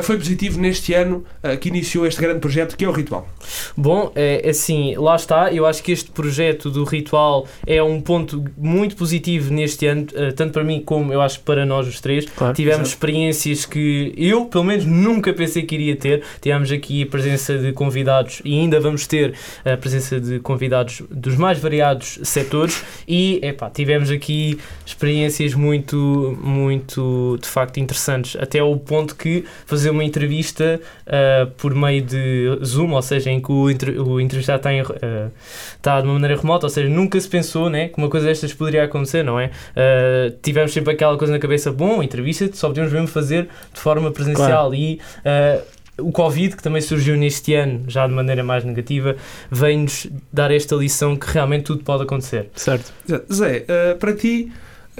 foi 0.02 0.16
positivo 0.16 0.60
neste 0.60 0.92
ano 0.94 1.24
ah, 1.42 1.56
que 1.56 1.68
iniciou 1.68 2.06
este 2.06 2.20
grande 2.20 2.40
projeto 2.40 2.76
que 2.76 2.84
é 2.84 2.88
o 2.88 2.92
Ritual? 2.92 3.28
Bom, 3.76 4.10
é 4.14 4.48
assim, 4.48 4.94
lá 4.96 5.16
está. 5.16 5.52
Eu 5.52 5.66
acho 5.66 5.82
que 5.82 5.92
este 5.92 6.10
projeto 6.10 6.70
do 6.70 6.84
ritual 6.84 7.46
é 7.66 7.82
um 7.82 8.00
ponto 8.00 8.44
muito 8.56 8.96
positivo 8.96 9.52
neste 9.52 9.86
ano, 9.86 10.06
eh, 10.14 10.32
tanto 10.32 10.52
para 10.52 10.64
mim 10.64 10.82
como 10.84 11.12
eu 11.12 11.20
acho 11.20 11.40
para 11.40 11.64
nós 11.64 11.86
os 11.86 12.00
três. 12.00 12.24
Claro. 12.26 12.54
Tivemos 12.54 12.80
Exato. 12.80 12.90
experiências 12.90 13.64
que 13.64 14.12
eu, 14.16 14.46
pelo 14.46 14.64
menos, 14.64 14.84
nunca 14.84 15.32
pensei 15.32 15.62
que 15.62 15.74
iria 15.74 15.96
ter. 15.96 16.22
Tivemos 16.40 16.70
aqui 16.72 17.02
a 17.02 17.06
presença 17.06 17.58
de 17.58 17.72
convidados 17.72 18.40
e 18.44 18.58
ainda 18.58 18.80
vamos 18.80 19.06
ter 19.06 19.34
a 19.64 19.76
presença 19.76 20.20
de 20.20 20.40
convidados 20.40 21.02
dos 21.10 21.36
mais 21.36 21.58
variados 21.58 22.18
setores 22.22 22.82
e, 23.06 23.40
epá, 23.42 23.70
tivemos 23.70 24.10
aqui 24.10 24.58
experiências 24.84 25.54
muito, 25.54 26.36
muito, 26.42 27.38
de 27.40 27.48
facto, 27.48 27.78
interessantes. 27.78 28.36
Até 28.40 28.62
o 28.62 28.76
ponto 28.76 29.14
que 29.14 29.44
fazer 29.76 29.90
uma 29.90 30.02
entrevista 30.04 30.80
uh, 31.06 31.50
por 31.58 31.74
meio 31.74 32.02
de 32.02 32.58
Zoom, 32.64 32.92
ou 32.92 33.02
seja, 33.02 33.30
em 33.30 33.40
que 33.40 33.52
o, 33.52 33.70
entre- 33.70 33.98
o 33.98 34.18
entrevistado 34.20 34.56
está, 34.58 34.72
em, 34.72 34.80
uh, 34.82 35.30
está 35.76 36.00
de 36.00 36.06
uma 36.06 36.14
maneira 36.14 36.34
remota, 36.36 36.66
ou 36.66 36.70
seja, 36.70 36.88
nunca 36.88 37.20
se 37.20 37.28
pensou 37.28 37.68
né, 37.68 37.88
que 37.88 37.98
uma 37.98 38.08
coisa 38.08 38.26
destas 38.26 38.52
poderia 38.54 38.84
acontecer, 38.84 39.22
não 39.22 39.38
é? 39.38 39.46
Uh, 39.46 40.34
tivemos 40.42 40.72
sempre 40.72 40.92
aquela 40.94 41.16
coisa 41.18 41.32
na 41.32 41.38
cabeça, 41.38 41.70
bom, 41.70 42.02
entrevista 42.02 42.48
só 42.54 42.68
podemos 42.68 42.92
mesmo 42.92 43.06
fazer 43.06 43.48
de 43.72 43.80
forma 43.80 44.10
presencial 44.10 44.74
e 44.74 45.00
uh, 45.24 45.62
o 45.98 46.12
Covid, 46.12 46.56
que 46.56 46.62
também 46.62 46.80
surgiu 46.80 47.16
neste 47.16 47.54
ano, 47.54 47.84
já 47.88 48.06
de 48.06 48.12
maneira 48.12 48.42
mais 48.42 48.64
negativa, 48.64 49.16
vem-nos 49.50 50.06
dar 50.32 50.50
esta 50.50 50.74
lição 50.74 51.16
que 51.16 51.26
realmente 51.30 51.64
tudo 51.64 51.82
pode 51.84 52.02
acontecer. 52.02 52.48
Certo. 52.54 52.92
Zé, 53.32 53.64
para 53.98 54.12
ti, 54.14 54.52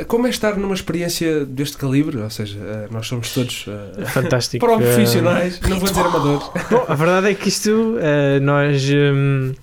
como 0.05 0.26
é 0.26 0.31
estar 0.31 0.57
numa 0.57 0.75
experiência 0.75 1.45
deste 1.45 1.76
calibre? 1.76 2.19
Ou 2.19 2.31
seja, 2.31 2.59
ah, 2.61 2.88
nós 2.91 3.07
somos 3.07 3.33
todos 3.33 3.67
ah, 3.69 4.07
Fantástico. 4.07 4.65
profissionais, 4.67 5.61
não 5.61 5.79
vou 5.79 5.88
dizer 5.88 6.00
amadores. 6.03 6.50
Eh, 6.55 6.61
bom, 6.71 6.85
a 6.87 6.95
verdade 6.95 7.31
é 7.31 7.35
que 7.35 7.49
isto, 7.49 7.97
eh, 7.99 8.38
nós 8.41 8.83
hum, 8.91 9.55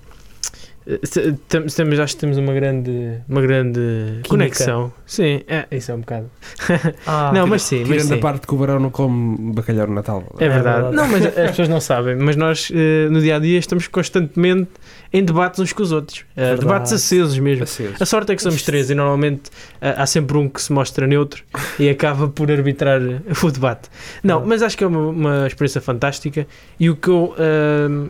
eh, 0.87 0.99
tem- 1.47 1.65
temos, 1.67 1.99
acho 1.99 2.15
que 2.15 2.19
temos 2.21 2.37
uma 2.37 2.53
grande, 2.53 3.19
uma 3.27 3.41
grande 3.41 3.79
conexão. 4.27 4.91
Sim, 5.05 5.41
é, 5.47 5.65
isso 5.71 5.91
é 5.91 5.95
um 5.95 5.99
bocado. 5.99 6.29
Ah, 7.05 7.31
não, 7.33 7.45
mas 7.47 7.61
sim, 7.63 7.79
mas 7.79 7.89
Tirando 7.89 8.07
sim. 8.07 8.13
a 8.15 8.17
parte 8.17 8.47
que 8.47 8.53
o 8.53 8.57
Barão 8.57 8.79
não 8.79 8.89
come 8.89 9.53
bacalhau 9.53 9.87
no 9.87 9.93
Natal. 9.93 10.23
É 10.39 10.47
verdade. 10.49 10.83
verdade. 10.83 10.95
Não, 10.95 11.07
mas 11.07 11.25
as 11.25 11.33
pessoas 11.51 11.67
não 11.69 11.79
sabem. 11.81 12.15
Mas 12.15 12.35
nós, 12.35 12.71
eh, 12.73 13.07
no 13.09 13.19
dia 13.21 13.35
a 13.35 13.39
dia, 13.39 13.57
estamos 13.59 13.87
constantemente 13.87 14.69
em 15.11 15.23
debates 15.23 15.59
uns 15.59 15.73
com 15.73 15.83
os 15.83 15.91
outros. 15.91 16.25
Eh, 16.35 16.41
Verdade. 16.41 16.59
debates 16.61 16.93
acesos 16.93 17.37
mesmo. 17.39 17.63
Aceso. 17.63 17.93
A 17.99 18.05
sorte 18.05 18.31
é 18.31 18.35
que 18.35 18.41
somos 18.41 18.63
três 18.63 18.89
e 18.89 18.95
normalmente 18.95 19.43
há 19.81 20.05
sempre 20.05 20.37
um 20.37 20.47
que 20.49 20.61
se 20.61 20.71
mostra 20.73 21.05
neutro 21.05 21.43
e 21.79 21.89
acaba 21.89 22.27
por 22.27 22.49
arbitrar 22.51 22.99
o 23.01 23.51
debate. 23.51 23.89
Não, 24.23 24.45
mas 24.45 24.61
acho 24.63 24.77
que 24.77 24.83
é 24.83 24.87
uma, 24.87 25.07
uma 25.09 25.47
experiência 25.47 25.81
fantástica 25.81 26.47
e 26.79 26.89
o 26.89 26.95
que 26.95 27.09
eu, 27.09 27.35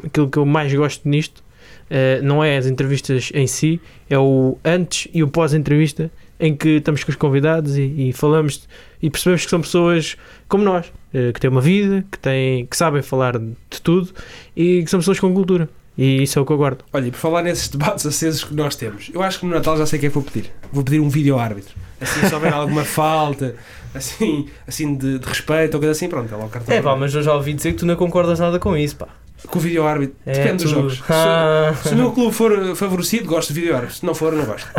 aquilo 0.06 0.30
que 0.30 0.38
eu 0.38 0.46
mais 0.46 0.74
gosto 0.74 1.08
nisto 1.08 1.44
ah, 1.90 2.22
não 2.22 2.44
é 2.44 2.58
as 2.58 2.66
entrevistas 2.66 3.32
em 3.34 3.48
si, 3.48 3.80
é 4.10 4.18
o 4.18 4.58
antes 4.64 5.08
e 5.14 5.24
o 5.24 5.28
pós-entrevista 5.28 6.12
em 6.40 6.56
que 6.56 6.78
estamos 6.78 7.04
com 7.04 7.12
os 7.12 7.16
convidados 7.16 7.78
e, 7.78 8.10
e 8.10 8.14
falamos 8.14 8.68
e 9.02 9.10
percebemos 9.10 9.46
que 9.46 9.50
são 9.50 9.62
pessoas 9.62 10.18
como 10.48 10.64
nós, 10.64 10.92
eh, 11.14 11.32
que 11.32 11.40
têm 11.40 11.50
uma 11.50 11.62
vida, 11.62 12.06
que, 12.12 12.20
têm, 12.20 12.66
que 12.66 12.76
sabem 12.76 13.02
falar 13.02 13.38
de 13.38 13.82
tudo 13.82 14.10
e 14.56 14.84
que 14.84 14.90
são 14.90 15.00
pessoas 15.00 15.20
com 15.20 15.34
cultura. 15.34 15.70
E 15.98 16.24
isso 16.24 16.40
é 16.40 16.42
o 16.42 16.46
que 16.46 16.52
eu 16.52 16.58
guardo. 16.58 16.84
Olha, 16.92 17.08
e 17.08 17.12
por 17.12 17.18
falar 17.18 17.44
nesses 17.44 17.70
debates 17.70 18.06
acesos 18.06 18.44
que 18.44 18.54
nós 18.54 18.76
temos, 18.76 19.12
eu 19.14 19.22
acho 19.22 19.40
que 19.40 19.46
no 19.46 19.54
Natal 19.54 19.78
já 19.78 19.86
sei 19.86 19.98
o 19.98 20.00
que 20.00 20.06
é 20.08 20.10
que 20.10 20.14
vou 20.16 20.24
pedir. 20.24 20.52
Vou 20.72 20.84
pedir 20.84 21.00
um 21.00 21.08
vídeo 21.08 21.38
árbitro. 21.38 21.76
Assim, 22.02 22.28
se 22.28 22.34
houver 22.34 22.52
alguma 22.52 22.84
falta, 22.84 23.56
assim, 23.94 24.48
assim 24.68 24.96
de, 24.96 25.20
de 25.20 25.26
respeito 25.26 25.76
ou 25.76 25.80
coisa 25.80 25.92
assim, 25.92 26.10
pronto, 26.10 26.34
é 26.34 26.36
lá 26.36 26.46
o 26.46 26.50
cartão. 26.50 26.76
É 26.76 26.82
pá, 26.82 26.96
mas 26.96 27.14
eu 27.14 27.22
já 27.22 27.34
ouvi 27.34 27.54
dizer 27.54 27.74
que 27.74 27.78
tu 27.78 27.86
não 27.86 27.96
concordas 27.96 28.40
nada 28.40 28.58
com 28.58 28.76
isso, 28.76 28.96
pá. 28.96 29.08
Com 29.48 29.60
o 29.60 29.62
vídeo 29.62 29.86
árbitro, 29.86 30.16
É, 30.26 30.32
depende 30.34 30.64
dos 30.64 30.72
tu- 30.72 30.80
jogos. 30.80 30.94
Se- 30.98 31.04
Ah. 31.10 31.74
Se, 31.84 31.94
o 31.94 31.98
meu 31.98 32.12
clube 32.12 32.34
for 32.34 32.52
eh, 32.52 32.76
favorecido, 32.76 33.26
gosto 33.28 33.54
de 33.54 33.60
vídeo 33.60 33.76
árbitro. 33.76 33.96
Se 33.98 34.06
não 34.06 34.16
for, 34.16 34.32
não 34.34 34.46
gosto. 34.46 34.68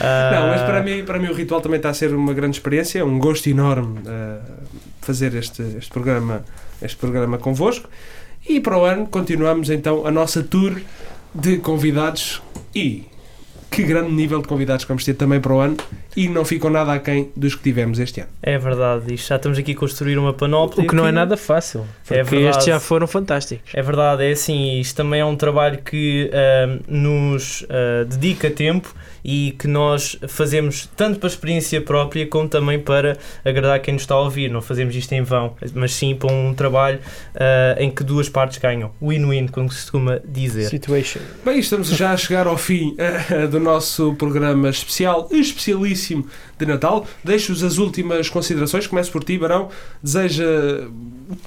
Não, 0.00 0.46
mas 0.48 0.62
para 0.62 0.82
mim, 0.82 1.04
para 1.04 1.18
mim 1.18 1.28
o 1.28 1.34
ritual 1.34 1.60
também 1.60 1.76
está 1.78 1.90
a 1.90 1.94
ser 1.94 2.12
uma 2.14 2.32
grande 2.34 2.56
experiência, 2.56 2.98
é 3.00 3.04
um 3.04 3.18
gosto 3.18 3.48
enorme 3.48 4.00
eh, 4.06 4.38
fazer 5.00 5.34
este, 5.34 5.62
este 5.78 5.90
programa 5.90 6.44
este 6.80 6.96
programa 6.96 7.38
convosco. 7.38 7.88
E 8.48 8.58
para 8.60 8.76
o 8.76 8.84
ano 8.84 9.06
continuamos 9.06 9.70
então 9.70 10.04
a 10.06 10.10
nossa 10.10 10.42
tour 10.42 10.80
de 11.34 11.58
convidados 11.58 12.42
e 12.74 13.04
que 13.72 13.82
grande 13.82 14.12
nível 14.12 14.40
de 14.42 14.46
convidados 14.46 14.84
que 14.84 14.88
vamos 14.88 15.02
ter 15.04 15.14
também 15.14 15.40
para 15.40 15.52
o 15.52 15.58
ano 15.60 15.76
e 16.14 16.28
não 16.28 16.44
ficam 16.44 16.68
nada 16.68 16.92
aquém 16.92 17.30
dos 17.34 17.54
que 17.54 17.62
tivemos 17.62 17.98
este 17.98 18.20
ano. 18.20 18.28
É 18.42 18.58
verdade, 18.58 19.14
isto 19.14 19.28
já 19.28 19.36
estamos 19.36 19.58
aqui 19.58 19.72
a 19.72 19.74
construir 19.74 20.18
uma 20.18 20.32
panóplia. 20.34 20.84
O 20.84 20.88
que 20.88 20.94
não 20.94 21.06
é 21.06 21.12
nada 21.12 21.36
fácil. 21.36 21.86
Porque 22.04 22.20
É 22.20 22.22
verdade. 22.22 22.50
estes 22.50 22.66
já 22.66 22.78
foram 22.78 23.06
fantásticos. 23.06 23.72
É 23.74 23.80
verdade, 23.80 24.24
é 24.24 24.32
assim, 24.32 24.78
isto 24.78 24.94
também 24.94 25.20
é 25.20 25.24
um 25.24 25.34
trabalho 25.36 25.78
que 25.78 26.30
ahm, 26.32 26.80
nos 26.86 27.64
ah, 27.70 28.04
dedica 28.04 28.50
tempo 28.50 28.94
e 29.24 29.54
que 29.58 29.68
nós 29.68 30.18
fazemos 30.26 30.90
tanto 30.96 31.18
para 31.20 31.28
a 31.28 31.30
experiência 31.30 31.80
própria 31.80 32.26
como 32.26 32.48
também 32.48 32.78
para 32.78 33.16
agradar 33.44 33.78
quem 33.80 33.94
nos 33.94 34.02
está 34.02 34.14
a 34.16 34.20
ouvir. 34.20 34.50
Não 34.50 34.60
fazemos 34.60 34.94
isto 34.94 35.12
em 35.12 35.22
vão, 35.22 35.54
mas 35.74 35.94
sim 35.94 36.14
para 36.14 36.30
um 36.30 36.52
trabalho 36.52 36.98
ah, 37.34 37.76
em 37.78 37.90
que 37.90 38.04
duas 38.04 38.28
partes 38.28 38.58
ganham. 38.58 38.90
Win-win, 39.00 39.46
como 39.48 39.70
se 39.70 39.80
costuma 39.80 40.20
dizer. 40.24 40.68
Situation. 40.68 41.20
Bem, 41.44 41.58
estamos 41.58 41.88
já 41.88 42.12
a 42.12 42.16
chegar 42.18 42.46
ao 42.46 42.58
fim 42.58 42.94
eh, 42.98 43.46
do 43.46 43.61
nosso 43.62 44.14
programa 44.14 44.68
especial, 44.68 45.28
especialíssimo 45.30 46.26
de 46.58 46.66
Natal. 46.66 47.06
Deixo-vos 47.24 47.62
as 47.64 47.78
últimas 47.78 48.28
considerações. 48.28 48.86
Começo 48.86 49.10
por 49.10 49.24
ti, 49.24 49.38
Barão. 49.38 49.68
Deseja. 50.02 50.44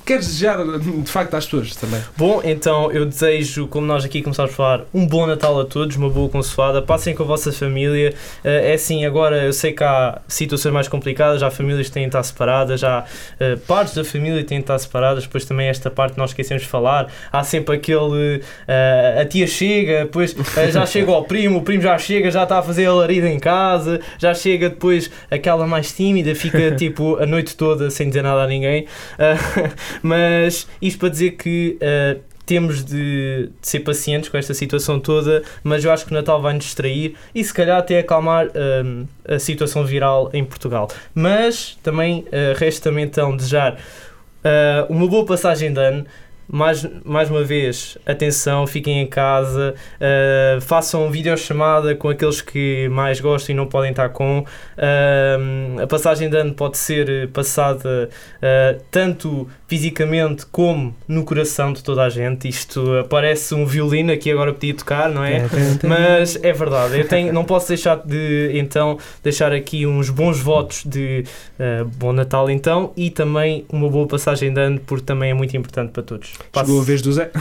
Queres 0.05 0.25
desejar 0.25 0.57
de 0.79 1.09
facto 1.11 1.35
às 1.35 1.45
pessoas 1.45 1.75
também? 1.75 2.01
Bom, 2.17 2.41
então 2.43 2.91
eu 2.91 3.05
desejo, 3.05 3.67
como 3.67 3.85
nós 3.85 4.03
aqui 4.03 4.21
começámos 4.21 4.51
a 4.51 4.55
falar, 4.55 4.85
um 4.91 5.05
bom 5.05 5.27
Natal 5.27 5.59
a 5.59 5.65
todos, 5.65 5.95
uma 5.95 6.09
boa 6.09 6.27
consoada, 6.27 6.81
passem 6.81 7.13
com 7.13 7.21
a 7.21 7.25
vossa 7.25 7.51
família. 7.51 8.13
Eh, 8.43 8.71
é 8.71 8.73
assim, 8.73 9.05
agora 9.05 9.43
eu 9.43 9.53
sei 9.53 9.73
que 9.73 9.83
há 9.83 10.21
situações 10.27 10.73
mais 10.73 10.87
complicadas, 10.87 11.43
há 11.43 11.51
famílias 11.51 11.87
que 11.87 11.93
têm 11.93 12.03
de 12.03 12.09
estar 12.09 12.23
separadas, 12.23 12.83
há 12.83 13.05
eh, 13.39 13.57
partes 13.67 13.93
da 13.93 14.03
família 14.03 14.39
que 14.41 14.47
têm 14.47 14.57
de 14.57 14.63
estar 14.63 14.79
separadas, 14.79 15.23
depois 15.25 15.45
também 15.45 15.67
esta 15.67 15.91
parte 15.91 16.17
nós 16.17 16.31
esquecemos 16.31 16.63
de 16.63 16.69
falar. 16.69 17.11
Há 17.31 17.43
sempre 17.43 17.75
aquele. 17.75 18.41
eh, 18.67 19.19
a 19.21 19.25
tia 19.25 19.45
chega, 19.45 20.05
depois 20.05 20.35
já 20.71 20.85
chega 20.87 21.11
ao 21.11 21.23
primo, 21.25 21.59
o 21.59 21.61
primo 21.61 21.83
já 21.83 21.97
chega, 21.97 22.04
já 22.31 22.43
está 22.43 22.59
a 22.59 22.61
fazer 22.61 22.85
a 22.85 22.93
larida 22.93 23.29
em 23.29 23.39
casa, 23.39 23.99
já 24.17 24.33
chega 24.33 24.69
depois 24.69 25.09
aquela 25.29 25.67
mais 25.67 25.91
tímida, 25.91 26.33
fica 26.35 26.71
tipo 26.77 27.17
a 27.17 27.25
noite 27.25 27.55
toda 27.55 27.89
sem 27.89 28.07
dizer 28.07 28.21
nada 28.21 28.43
a 28.43 28.47
ninguém. 28.47 28.85
Ah, 29.17 29.71
mas 30.01 30.67
isto 30.81 30.99
para 30.99 31.09
dizer 31.09 31.31
que 31.31 31.77
uh, 31.81 32.19
temos 32.45 32.85
de, 32.85 33.49
de 33.59 33.67
ser 33.67 33.79
pacientes 33.79 34.29
com 34.29 34.37
esta 34.37 34.53
situação 34.53 34.99
toda, 34.99 35.43
mas 35.63 35.83
eu 35.83 35.91
acho 35.91 36.05
que 36.05 36.11
o 36.11 36.13
Natal 36.13 36.41
vai 36.41 36.53
nos 36.53 36.65
distrair 36.65 37.15
e 37.33 37.43
se 37.43 37.53
calhar 37.53 37.79
até 37.79 37.99
acalmar 37.99 38.47
um, 38.85 39.05
a 39.27 39.39
situação 39.39 39.83
viral 39.83 40.29
em 40.33 40.45
Portugal. 40.45 40.87
Mas 41.13 41.77
também 41.81 42.19
uh, 42.19 42.55
resta-me 42.55 43.01
então 43.01 43.35
desejar 43.35 43.73
uh, 43.73 44.93
uma 44.93 45.07
boa 45.07 45.25
passagem 45.25 45.73
de 45.73 45.79
ano. 45.79 46.05
Mais, 46.47 46.87
mais 47.03 47.29
uma 47.29 47.43
vez, 47.43 47.97
atenção, 48.05 48.67
fiquem 48.67 49.01
em 49.01 49.07
casa, 49.07 49.73
uh, 49.95 50.61
façam 50.61 51.09
videochamada 51.09 51.95
com 51.95 52.09
aqueles 52.09 52.41
que 52.41 52.87
mais 52.89 53.19
gostam 53.19 53.53
e 53.53 53.57
não 53.57 53.65
podem 53.65 53.91
estar 53.91 54.09
com. 54.09 54.39
Uh, 54.39 55.81
a 55.81 55.87
passagem 55.87 56.29
de 56.29 56.37
ano 56.37 56.53
pode 56.53 56.77
ser 56.77 57.29
passada 57.29 58.09
uh, 58.37 58.81
tanto 58.91 59.47
fisicamente 59.67 60.45
como 60.45 60.95
no 61.07 61.23
coração 61.23 61.73
de 61.73 61.83
toda 61.83 62.03
a 62.03 62.09
gente. 62.09 62.47
Isto 62.47 63.05
parece 63.09 63.55
um 63.55 63.65
violino 63.65 64.11
aqui 64.11 64.31
agora 64.31 64.53
podia 64.53 64.75
tocar, 64.75 65.09
não 65.09 65.23
é? 65.23 65.43
Mas 65.83 66.37
é 66.43 66.53
verdade, 66.53 66.99
eu 66.99 67.07
tenho, 67.07 67.33
não 67.33 67.43
posso 67.43 67.69
deixar 67.69 67.95
de 67.97 68.51
então 68.53 68.97
deixar 69.23 69.51
aqui 69.51 69.85
uns 69.85 70.09
bons 70.09 70.39
votos 70.39 70.83
de 70.85 71.23
uh, 71.59 71.85
bom 71.97 72.13
Natal 72.13 72.49
então 72.49 72.93
e 72.95 73.09
também 73.09 73.65
uma 73.69 73.89
boa 73.89 74.07
passagem 74.07 74.53
de 74.53 74.61
ano 74.61 74.79
porque 74.85 75.05
também 75.05 75.31
é 75.31 75.33
muito 75.33 75.55
importante 75.57 75.91
para 75.91 76.03
todos. 76.03 76.34
Passo- 76.51 76.67
Chegou 76.67 76.81
a 76.81 76.85
vez 76.85 77.01
do 77.01 77.11
Zé. 77.13 77.31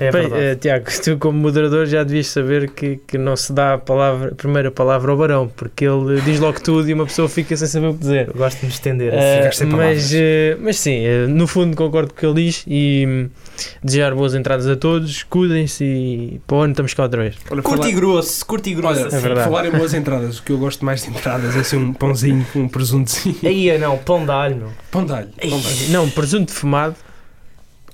É 0.00 0.10
Bem, 0.10 0.28
eh, 0.32 0.54
Tiago, 0.56 0.86
tu 1.04 1.18
como 1.18 1.38
moderador 1.38 1.86
já 1.86 2.02
devias 2.02 2.26
saber 2.28 2.70
que, 2.70 2.98
que 3.06 3.18
não 3.18 3.36
se 3.36 3.52
dá 3.52 3.74
a, 3.74 3.78
palavra, 3.78 4.30
a 4.32 4.34
primeira 4.34 4.70
palavra 4.70 5.10
ao 5.12 5.18
Barão, 5.18 5.48
porque 5.54 5.84
ele 5.84 6.20
diz 6.22 6.40
logo 6.40 6.60
tudo 6.60 6.88
e 6.88 6.94
uma 6.94 7.04
pessoa 7.06 7.28
fica 7.28 7.56
sem 7.56 7.66
saber 7.68 7.88
o 7.88 7.94
que 7.94 8.00
dizer. 8.00 8.28
Eu 8.28 8.34
gosto 8.34 8.58
de 8.60 8.66
me 8.66 8.72
estender. 8.72 9.12
Eh, 9.14 9.50
sem 9.52 9.68
palavras. 9.68 9.96
mas, 9.96 10.12
eh, 10.14 10.56
mas 10.60 10.78
sim, 10.78 11.02
no 11.28 11.46
fundo 11.46 11.76
concordo 11.76 12.08
com 12.12 12.16
o 12.16 12.20
que 12.20 12.26
ele 12.26 12.46
diz 12.46 12.64
e 12.66 13.04
hum, 13.06 13.28
desejar 13.82 14.14
boas 14.14 14.34
entradas 14.34 14.66
a 14.66 14.76
todos, 14.76 15.22
cuidem-se 15.24 15.84
e 15.84 16.40
para 16.46 16.56
o 16.56 16.60
ano 16.60 16.72
estamos 16.72 16.94
cá 16.94 17.02
outra 17.04 17.22
vez. 17.22 17.34
Olha, 17.50 17.62
Curto 17.62 17.78
falar- 17.82 17.90
e 17.90 17.94
grosso, 17.94 18.46
curto 18.46 18.68
e 18.68 18.74
grosso. 18.74 19.00
Olha, 19.00 19.06
assim. 19.08 19.16
É 19.28 19.34
falar 19.44 19.66
em 19.66 19.70
boas 19.70 19.92
entradas, 19.94 20.38
o 20.38 20.42
que 20.42 20.52
eu 20.52 20.58
gosto 20.58 20.84
mais 20.84 21.02
de 21.02 21.10
entradas 21.10 21.54
é 21.56 21.60
assim 21.60 21.76
um 21.76 21.92
pãozinho 21.92 22.46
com 22.52 22.60
um 22.60 22.68
presuntozinho. 22.68 23.36
Aí 23.44 23.76
não, 23.78 23.98
pão 23.98 24.24
de 24.24 24.30
alho, 24.30 24.56
meu. 24.56 24.68
Pão 24.90 25.04
de 25.04 25.12
alho. 25.12 25.28
Pão 25.38 25.60
de 25.60 25.66
alho. 25.66 25.90
Não, 25.90 26.08
presunto 26.10 26.52
fumado, 26.52 26.94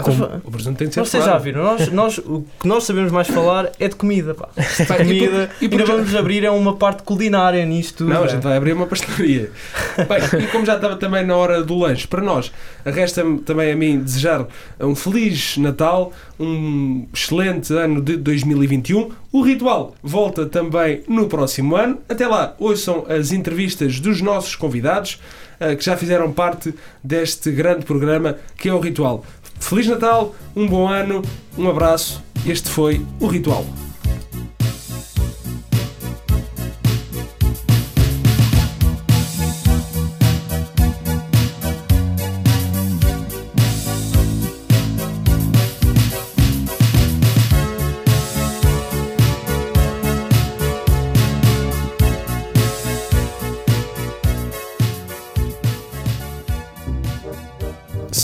Como? 0.03 0.25
O 0.45 0.51
presunto 0.51 0.79
tem 0.79 0.89
de 0.89 0.95
ser 0.95 1.01
Vocês 1.01 1.25
já 1.25 1.37
viram, 1.39 1.63
nós, 1.65 1.89
nós, 1.91 2.19
o 2.19 2.45
que 2.61 2.69
nós 2.69 2.85
sabemos 2.85 3.11
mais 3.11 3.27
falar 3.29 3.73
é 3.81 3.89
de 3.89 3.97
comida, 3.97 4.33
pá. 4.35 4.49
Pá, 4.87 4.95
e 4.95 4.99
Comida, 4.99 5.51
por- 5.59 5.63
e 5.63 5.65
e 5.65 5.69
por- 5.69 5.81
ainda 5.81 5.93
vamos 5.93 6.15
abrir 6.15 6.45
é 6.45 6.51
uma 6.51 6.77
parte 6.77 7.03
culinária 7.03 7.65
nisto. 7.67 8.05
Não, 8.05 8.23
a 8.23 8.27
gente 8.29 8.43
vai 8.43 8.57
abrir 8.57 8.73
uma 8.75 8.87
pastelaria. 8.87 9.51
Bem, 9.99 10.45
e 10.45 10.47
como 10.49 10.65
já 10.65 10.77
estava 10.77 10.97
também 10.97 11.27
na 11.27 11.37
hora 11.37 11.63
do 11.65 11.77
lanche, 11.79 12.07
para 12.07 12.23
nós, 12.23 12.53
resta-me 12.85 13.39
também 13.41 13.73
a 13.73 13.77
mim 13.77 13.99
desejar 14.01 14.47
um 14.81 14.95
Feliz 14.95 15.57
Natal, 15.57 16.13
um 16.39 17.07
excelente 17.13 17.73
ano 17.75 18.01
de 18.01 18.17
2021. 18.17 19.11
O 19.33 19.43
ritual 19.43 19.95
volta 20.03 20.47
também 20.47 21.03
no 21.09 21.27
próximo 21.29 21.75
ano. 21.77 21.99
Até 22.09 22.27
lá, 22.27 22.55
ouçam 22.59 23.05
as 23.09 23.33
entrevistas 23.33 24.01
dos 24.01 24.23
nossos 24.23 24.55
convidados 24.57 25.21
eh, 25.61 25.75
que 25.77 25.85
já 25.85 25.97
fizeram 25.97 26.33
parte 26.33 26.73
deste 27.05 27.51
grande 27.51 27.85
programa 27.85 28.37
que 28.57 28.69
é 28.69 28.73
o 28.73 28.79
Ritual. 28.81 29.25
Feliz 29.61 29.87
Natal, 29.87 30.35
um 30.57 30.67
bom 30.67 30.89
ano, 30.89 31.23
um 31.57 31.69
abraço. 31.69 32.23
Este 32.47 32.69
foi 32.69 33.05
o 33.21 33.27
Ritual. 33.27 33.65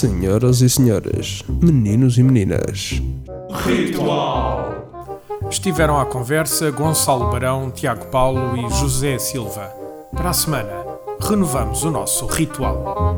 Senhoras 0.04 0.60
e 0.60 0.68
senhores, 0.68 1.42
meninos 1.48 2.18
e 2.18 2.22
meninas. 2.22 3.00
Estiveram 5.50 5.98
à 5.98 6.04
conversa 6.04 6.70
Gonçalo 6.70 7.30
Barão, 7.30 7.70
Tiago 7.70 8.08
Paulo 8.08 8.54
e 8.54 8.68
José 8.78 9.18
Silva. 9.18 9.72
Para 10.14 10.28
a 10.28 10.34
semana, 10.34 10.84
renovamos 11.18 11.84
o 11.84 11.90
nosso 11.90 12.26
ritual. 12.26 13.16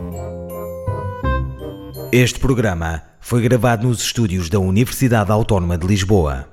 Este 2.13 2.39
programa 2.39 3.03
foi 3.19 3.43
gravado 3.43 3.89
nos 3.89 4.01
estúdios 4.01 4.49
da 4.49 4.61
Universidade 4.61 5.33
Autónoma 5.33 5.77
de 5.77 5.89
Lisboa. 5.89 6.47